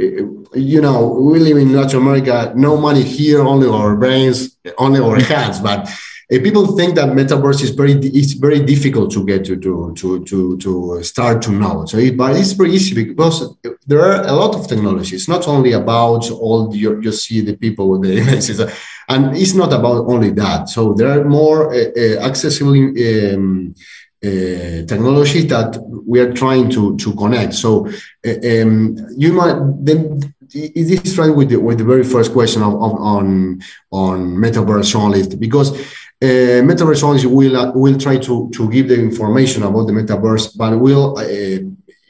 you 0.54 0.80
know, 0.80 1.08
we 1.08 1.38
live 1.40 1.56
in 1.56 1.72
Latin 1.72 2.00
America, 2.00 2.52
no 2.56 2.76
money 2.76 3.02
here, 3.02 3.40
only 3.42 3.68
our 3.68 3.96
brains, 3.96 4.56
only 4.78 5.00
our 5.00 5.20
hands. 5.20 5.60
But 5.60 5.88
uh, 5.88 6.38
people 6.42 6.76
think 6.76 6.94
that 6.94 7.08
metaverse 7.08 7.62
is 7.62 7.70
very, 7.70 7.92
it's 7.92 8.32
very 8.32 8.60
difficult 8.60 9.10
to 9.12 9.26
get 9.26 9.44
to, 9.46 9.56
to, 9.56 9.94
to, 9.96 10.24
to, 10.24 10.56
to 10.58 11.02
start 11.02 11.42
to 11.42 11.50
know. 11.50 11.86
So, 11.86 11.98
it, 11.98 12.16
but 12.16 12.36
it's 12.36 12.52
very 12.52 12.72
easy 12.72 12.94
because 12.94 13.56
there 13.86 14.00
are 14.00 14.22
a 14.22 14.32
lot 14.32 14.54
of 14.54 14.68
technologies. 14.68 15.28
Not 15.28 15.48
only 15.48 15.72
about 15.72 16.30
all 16.30 16.68
the, 16.68 16.78
you, 16.78 17.00
you 17.00 17.12
see 17.12 17.40
the 17.40 17.56
people 17.56 17.88
with 17.88 18.02
the 18.02 18.18
images. 18.22 18.60
And 19.08 19.36
it's 19.36 19.54
not 19.54 19.72
about 19.72 20.06
only 20.06 20.30
that. 20.30 20.68
So 20.68 20.94
there 20.94 21.08
are 21.18 21.24
more 21.24 21.72
uh, 21.72 21.90
uh, 21.96 22.26
accessible 22.28 22.74
um, 22.74 23.74
uh, 24.22 24.84
technologies 24.86 25.46
that 25.46 25.78
we 26.06 26.20
are 26.20 26.32
trying 26.32 26.68
to, 26.70 26.96
to 26.96 27.14
connect. 27.14 27.54
So 27.54 27.86
uh, 27.86 28.62
um, 28.62 28.96
you 29.16 29.32
might 29.32 29.58
then 29.84 30.34
is 30.54 31.14
trying 31.14 31.36
with 31.36 31.50
the, 31.50 31.56
with 31.56 31.78
the 31.78 31.84
very 31.84 32.04
first 32.04 32.32
question 32.32 32.62
of, 32.62 32.74
of 32.74 32.94
on 32.94 33.60
on 33.92 34.34
metaverse 34.34 34.90
journalist 34.90 35.38
because 35.38 35.78
uh, 36.22 36.64
metaverse 36.64 37.00
journalists 37.00 37.26
will 37.26 37.54
uh, 37.54 37.70
will 37.72 37.98
try 37.98 38.16
to 38.16 38.50
to 38.54 38.70
give 38.70 38.88
the 38.88 38.98
information 38.98 39.62
about 39.62 39.86
the 39.86 39.92
metaverse, 39.92 40.56
but 40.56 40.78
will 40.78 41.18
uh, 41.18 41.58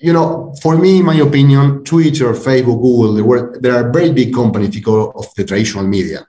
you 0.00 0.12
know, 0.12 0.54
for 0.62 0.78
me, 0.78 0.98
in 0.98 1.04
my 1.04 1.16
opinion, 1.16 1.82
Twitter, 1.84 2.32
Facebook, 2.32 2.80
Google, 2.80 3.14
they, 3.14 3.22
were, 3.22 3.58
they 3.58 3.70
are 3.70 3.90
very 3.90 4.12
big 4.12 4.32
companies 4.32 4.70
because 4.70 5.12
of 5.16 5.34
the 5.34 5.44
traditional 5.44 5.84
media. 5.86 6.26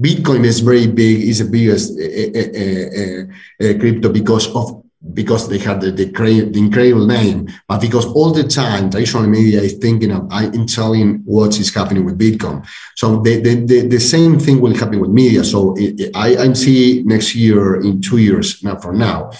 Bitcoin 0.00 0.44
is 0.44 0.60
very 0.60 0.86
big, 0.86 1.20
is 1.20 1.38
the 1.40 1.44
biggest 1.44 1.92
uh, 1.92 3.78
crypto 3.78 4.08
because 4.10 4.54
of 4.54 4.82
because 5.14 5.48
they 5.48 5.58
had 5.58 5.80
the, 5.80 5.90
the, 5.90 6.04
the, 6.04 6.58
incredible 6.58 7.06
name, 7.06 7.48
but 7.66 7.80
because 7.80 8.04
all 8.06 8.32
the 8.32 8.44
time 8.44 8.90
traditional 8.90 9.26
media 9.26 9.60
is 9.60 9.74
thinking 9.74 10.12
of 10.12 10.30
in 10.54 10.66
telling 10.66 11.22
what 11.24 11.58
is 11.58 11.74
happening 11.74 12.04
with 12.04 12.18
Bitcoin. 12.18 12.66
So 12.96 13.20
the, 13.22 13.40
the, 13.40 13.54
the, 13.64 13.88
the 13.88 13.98
same 13.98 14.38
thing 14.38 14.60
will 14.60 14.76
happen 14.76 15.00
with 15.00 15.10
media. 15.10 15.42
So 15.42 15.74
it, 15.78 16.14
I, 16.14 16.36
I 16.36 16.52
see 16.52 17.02
next 17.04 17.34
year, 17.34 17.80
in 17.80 18.02
two 18.02 18.18
years 18.18 18.62
now 18.62 18.76
from 18.76 18.98
now, 18.98 19.30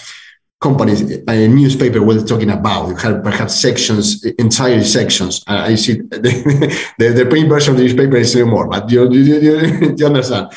companies, 0.61 1.01
a 1.27 1.47
newspaper 1.47 2.01
was 2.03 2.23
talking 2.23 2.51
about. 2.51 2.87
You 2.89 2.95
have 2.95 3.23
perhaps 3.23 3.55
sections, 3.55 4.23
entire 4.37 4.83
sections. 4.83 5.43
Uh, 5.47 5.65
I 5.69 5.75
see 5.75 5.93
the, 6.01 6.77
the, 6.99 7.09
the, 7.09 7.25
print 7.25 7.49
version 7.49 7.71
of 7.71 7.77
the 7.77 7.83
newspaper 7.83 8.17
is 8.17 8.35
no 8.35 8.45
more, 8.45 8.67
but 8.67 8.89
you, 8.89 9.11
you, 9.11 9.21
you, 9.21 9.95
you 9.97 10.05
understand. 10.05 10.47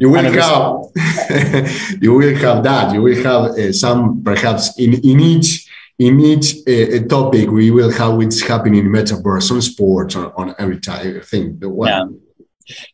You 0.00 0.10
will 0.10 0.24
have 0.24 2.00
you 2.02 2.12
will 2.12 2.34
have 2.36 2.64
that. 2.64 2.92
You 2.92 3.02
will 3.02 3.22
have 3.22 3.42
uh, 3.52 3.72
some 3.72 4.22
perhaps 4.22 4.76
in, 4.78 4.94
in 4.94 5.20
each 5.20 5.68
in 5.98 6.18
each 6.18 6.56
uh, 6.66 7.06
topic 7.06 7.48
we 7.50 7.70
will 7.70 7.92
have 7.92 8.14
what's 8.16 8.42
happening 8.42 8.84
in 8.84 8.92
metaverse 8.92 9.52
on 9.52 9.62
sports 9.62 10.16
on, 10.16 10.32
on 10.36 10.54
every 10.58 10.80
of 10.84 11.28
thing. 11.28 11.60
Yeah. 11.62 12.06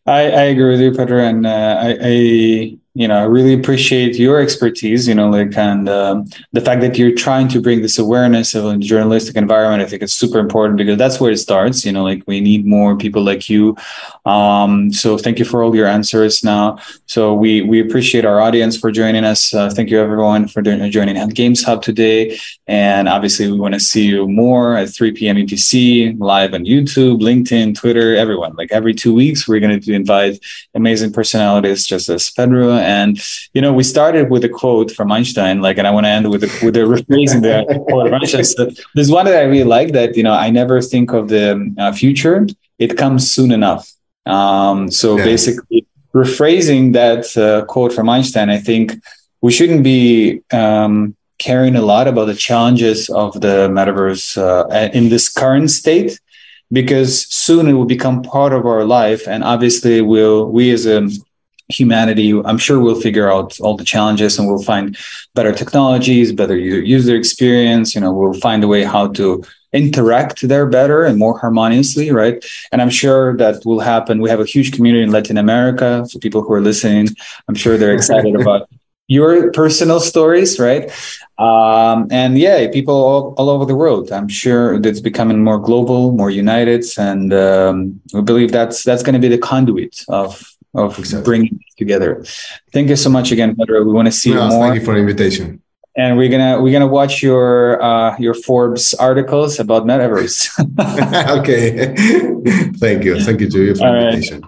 I, 0.07 0.21
I 0.21 0.43
agree 0.53 0.71
with 0.71 0.81
you, 0.81 0.93
Pedro, 0.93 1.23
and 1.23 1.47
uh, 1.47 1.77
I, 1.81 1.99
I 2.03 2.79
you 2.99 3.07
know, 3.07 3.17
I 3.17 3.23
really 3.23 3.55
appreciate 3.55 4.17
your 4.17 4.41
expertise, 4.41 5.07
you 5.07 5.15
know, 5.15 5.31
like, 5.31 5.57
and 5.57 5.89
um, 5.89 6.27
the 6.51 6.61
fact 6.61 6.81
that 6.81 6.99
you're 6.99 7.15
trying 7.15 7.47
to 7.47 7.61
bring 7.61 7.81
this 7.81 7.97
awareness 7.97 8.57
of 8.57 8.65
a 8.65 8.77
journalistic 8.77 9.37
environment. 9.37 9.85
I 9.85 9.87
think 9.87 10.03
it's 10.03 10.15
super 10.15 10.41
important 10.41 10.79
because 10.79 10.99
that's 10.99 11.21
where 11.21 11.31
it 11.31 11.39
starts, 11.39 11.87
you 11.87 11.93
know, 11.93 12.03
like 12.03 12.25
we 12.27 12.41
need 12.41 12.67
more 12.67 12.97
people 12.97 13.23
like 13.23 13.49
you. 13.49 13.77
Um, 14.27 14.93
so 14.93 15.17
thank 15.17 15.39
you 15.39 15.45
for 15.45 15.63
all 15.63 15.77
your 15.77 15.87
answers 15.87 16.43
now. 16.43 16.79
So 17.07 17.35
we, 17.35 17.63
we 17.63 17.81
appreciate 17.81 18.25
our 18.25 18.41
audience 18.41 18.77
for 18.77 18.91
joining 18.91 19.23
us. 19.23 19.55
Uh, 19.55 19.71
thank 19.71 19.91
you 19.91 20.01
everyone 20.01 20.49
for 20.49 20.61
joining 20.61 21.29
Games 21.29 21.63
Hub 21.63 21.83
today. 21.83 22.37
And 22.67 23.09
obviously 23.09 23.49
we 23.49 23.61
want 23.61 23.75
to 23.75 23.81
see 23.81 24.07
you 24.07 24.27
more 24.27 24.77
at 24.77 24.91
3 24.91 25.13
p.m. 25.13 25.37
UTC 25.37 26.19
live 26.19 26.53
on 26.53 26.65
YouTube, 26.65 27.21
LinkedIn, 27.21 27.79
Twitter, 27.79 28.17
everyone, 28.17 28.57
like 28.57 28.73
every 28.73 28.93
two 28.93 29.15
weeks, 29.15 29.47
we're 29.47 29.61
going 29.61 29.81
to 29.81 29.93
invite 29.93 30.41
amazing 30.75 31.13
personalities 31.13 31.87
just 31.87 32.09
as 32.09 32.29
Pedro 32.33 32.88
and 32.97 33.19
you 33.55 33.61
know, 33.63 33.73
we 33.73 33.85
started 33.85 34.31
with 34.31 34.43
a 34.45 34.49
quote 34.49 34.91
from 34.91 35.13
Einstein, 35.13 35.61
like, 35.67 35.77
and 35.79 35.87
I 35.87 35.91
want 35.91 36.07
to 36.07 36.11
end 36.11 36.31
with 36.31 36.43
a, 36.45 36.51
with 36.65 36.77
a 36.77 36.81
rephrasing 36.95 37.43
the 37.43 37.57
quote 37.89 38.07
of 38.07 38.13
Einstein. 38.13 38.45
So 38.45 38.71
there's 38.95 39.11
one 39.11 39.27
that 39.27 39.37
I 39.43 39.45
really 39.53 39.71
like 39.79 39.93
that 39.93 40.17
you 40.17 40.23
know 40.23 40.35
I 40.47 40.51
never 40.51 40.81
think 40.81 41.13
of 41.13 41.29
the 41.29 41.47
uh, 41.79 41.93
future; 41.93 42.47
it 42.79 42.97
comes 42.97 43.31
soon 43.31 43.51
enough. 43.53 43.85
Um, 44.27 44.91
so 44.91 45.17
yeah. 45.17 45.25
basically, 45.25 45.87
rephrasing 46.15 46.93
that 47.01 47.25
uh, 47.37 47.65
quote 47.67 47.93
from 47.93 48.09
Einstein, 48.09 48.49
I 48.51 48.59
think 48.59 48.95
we 49.41 49.53
shouldn't 49.53 49.85
be 49.85 50.43
um, 50.53 51.17
caring 51.39 51.77
a 51.77 51.83
lot 51.83 52.09
about 52.09 52.27
the 52.27 52.35
challenges 52.35 53.09
of 53.11 53.41
the 53.41 53.69
metaverse 53.69 54.37
uh, 54.37 54.91
in 54.99 55.09
this 55.09 55.29
current 55.29 55.71
state 55.71 56.19
because 56.71 57.27
soon 57.29 57.69
it 57.69 57.73
will 57.73 57.93
become 57.97 58.23
part 58.23 58.53
of 58.53 58.67
our 58.67 58.85
life 58.85 59.27
and 59.27 59.43
obviously 59.43 60.03
we'll 60.03 60.51
we 60.51 60.71
as 60.71 60.85
a 60.87 61.09
humanity 61.69 62.33
i'm 62.47 62.57
sure 62.57 62.81
we'll 62.81 63.01
figure 63.01 63.31
out 63.31 63.59
all 63.61 63.77
the 63.77 63.85
challenges 63.85 64.39
and 64.39 64.49
we'll 64.49 64.63
find 64.63 64.97
better 65.35 65.53
technologies 65.53 66.33
better 66.33 66.57
user 66.57 67.15
experience 67.15 67.95
you 67.95 68.01
know 68.01 68.13
we'll 68.13 68.41
find 68.41 68.65
a 68.65 68.69
way 68.69 68.85
how 68.85 69.07
to 69.07 69.43
interact 69.75 70.49
there 70.49 70.67
better 70.67 71.05
and 71.05 71.19
more 71.19 71.39
harmoniously 71.39 72.11
right? 72.11 72.43
And 72.73 72.81
i'm 72.81 72.91
sure 72.91 73.37
that 73.37 73.67
will 73.67 73.81
happen. 73.81 74.23
We 74.23 74.31
have 74.31 74.41
a 74.41 74.47
huge 74.47 74.73
community 74.73 75.03
in 75.03 75.11
latin 75.11 75.37
america 75.37 76.07
for 76.11 76.19
people 76.21 76.43
who 76.43 76.53
are 76.55 76.63
listening 76.63 77.09
i'm 77.49 77.55
sure 77.55 77.77
they're 77.77 77.95
excited 77.95 78.35
about 78.41 78.71
your 79.09 79.51
personal 79.53 80.01
stories 80.01 80.59
right? 80.59 80.91
Um, 81.39 82.09
and 82.11 82.39
yeah 82.39 82.69
people 82.71 82.95
all, 82.95 83.35
all, 83.37 83.51
over 83.51 83.67
the 83.67 83.77
world 83.77 84.11
i'm 84.11 84.29
sure 84.29 84.75
it's 84.75 85.01
becoming 85.01 85.45
more 85.45 85.59
global 85.59 86.13
more 86.13 86.31
united 86.31 86.85
and 86.99 87.33
um, 87.33 88.01
we 88.15 88.23
believe 88.23 88.53
that's 88.53 88.83
that's 88.85 89.03
going 89.03 89.15
to 89.15 89.21
be 89.21 89.29
the 89.29 89.39
conduit 89.39 90.05
of 90.09 90.58
of 90.85 90.99
exactly. 90.99 91.25
bringing 91.25 91.61
together. 91.77 92.25
Thank 92.73 92.89
you 92.89 92.97
so 92.97 93.11
much 93.11 93.33
again, 93.33 93.57
Pedro. 93.57 93.85
We 93.85 93.93
want 93.93 94.07
to 94.07 94.13
see 94.13 94.33
no, 94.33 94.49
more. 94.49 94.69
Thank 94.69 94.81
you 94.81 94.85
for 94.85 94.95
the 94.95 95.01
invitation. 95.01 95.63
And 95.97 96.17
we're 96.17 96.29
gonna 96.29 96.63
we're 96.63 96.73
gonna 96.73 96.87
watch 96.87 97.23
your 97.23 97.83
uh, 97.83 98.17
your 98.19 98.35
Forbes 98.35 98.95
articles 98.95 99.59
about 99.59 99.85
metaverse. 99.85 100.49
okay, 101.39 101.95
thank 102.79 103.05
you, 103.05 103.21
thank 103.21 103.41
you 103.41 103.51
to 103.51 103.65
you 103.65 103.75
for 103.75 103.87
All 103.87 103.93
the 103.93 104.09
invitation. 104.09 104.43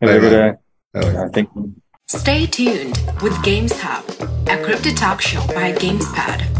Right. 0.00 0.20
Bye 0.20 0.56
bye. 0.92 1.12
Bye. 1.12 1.28
Thank 1.32 1.50
you. 1.54 1.74
Stay 2.06 2.46
tuned 2.46 2.98
with 3.20 3.36
Games 3.42 3.78
Hub, 3.80 4.02
a 4.48 4.56
crypto 4.64 4.90
talk 4.92 5.20
show 5.20 5.46
by 5.48 5.72
GamesPad. 5.72 6.57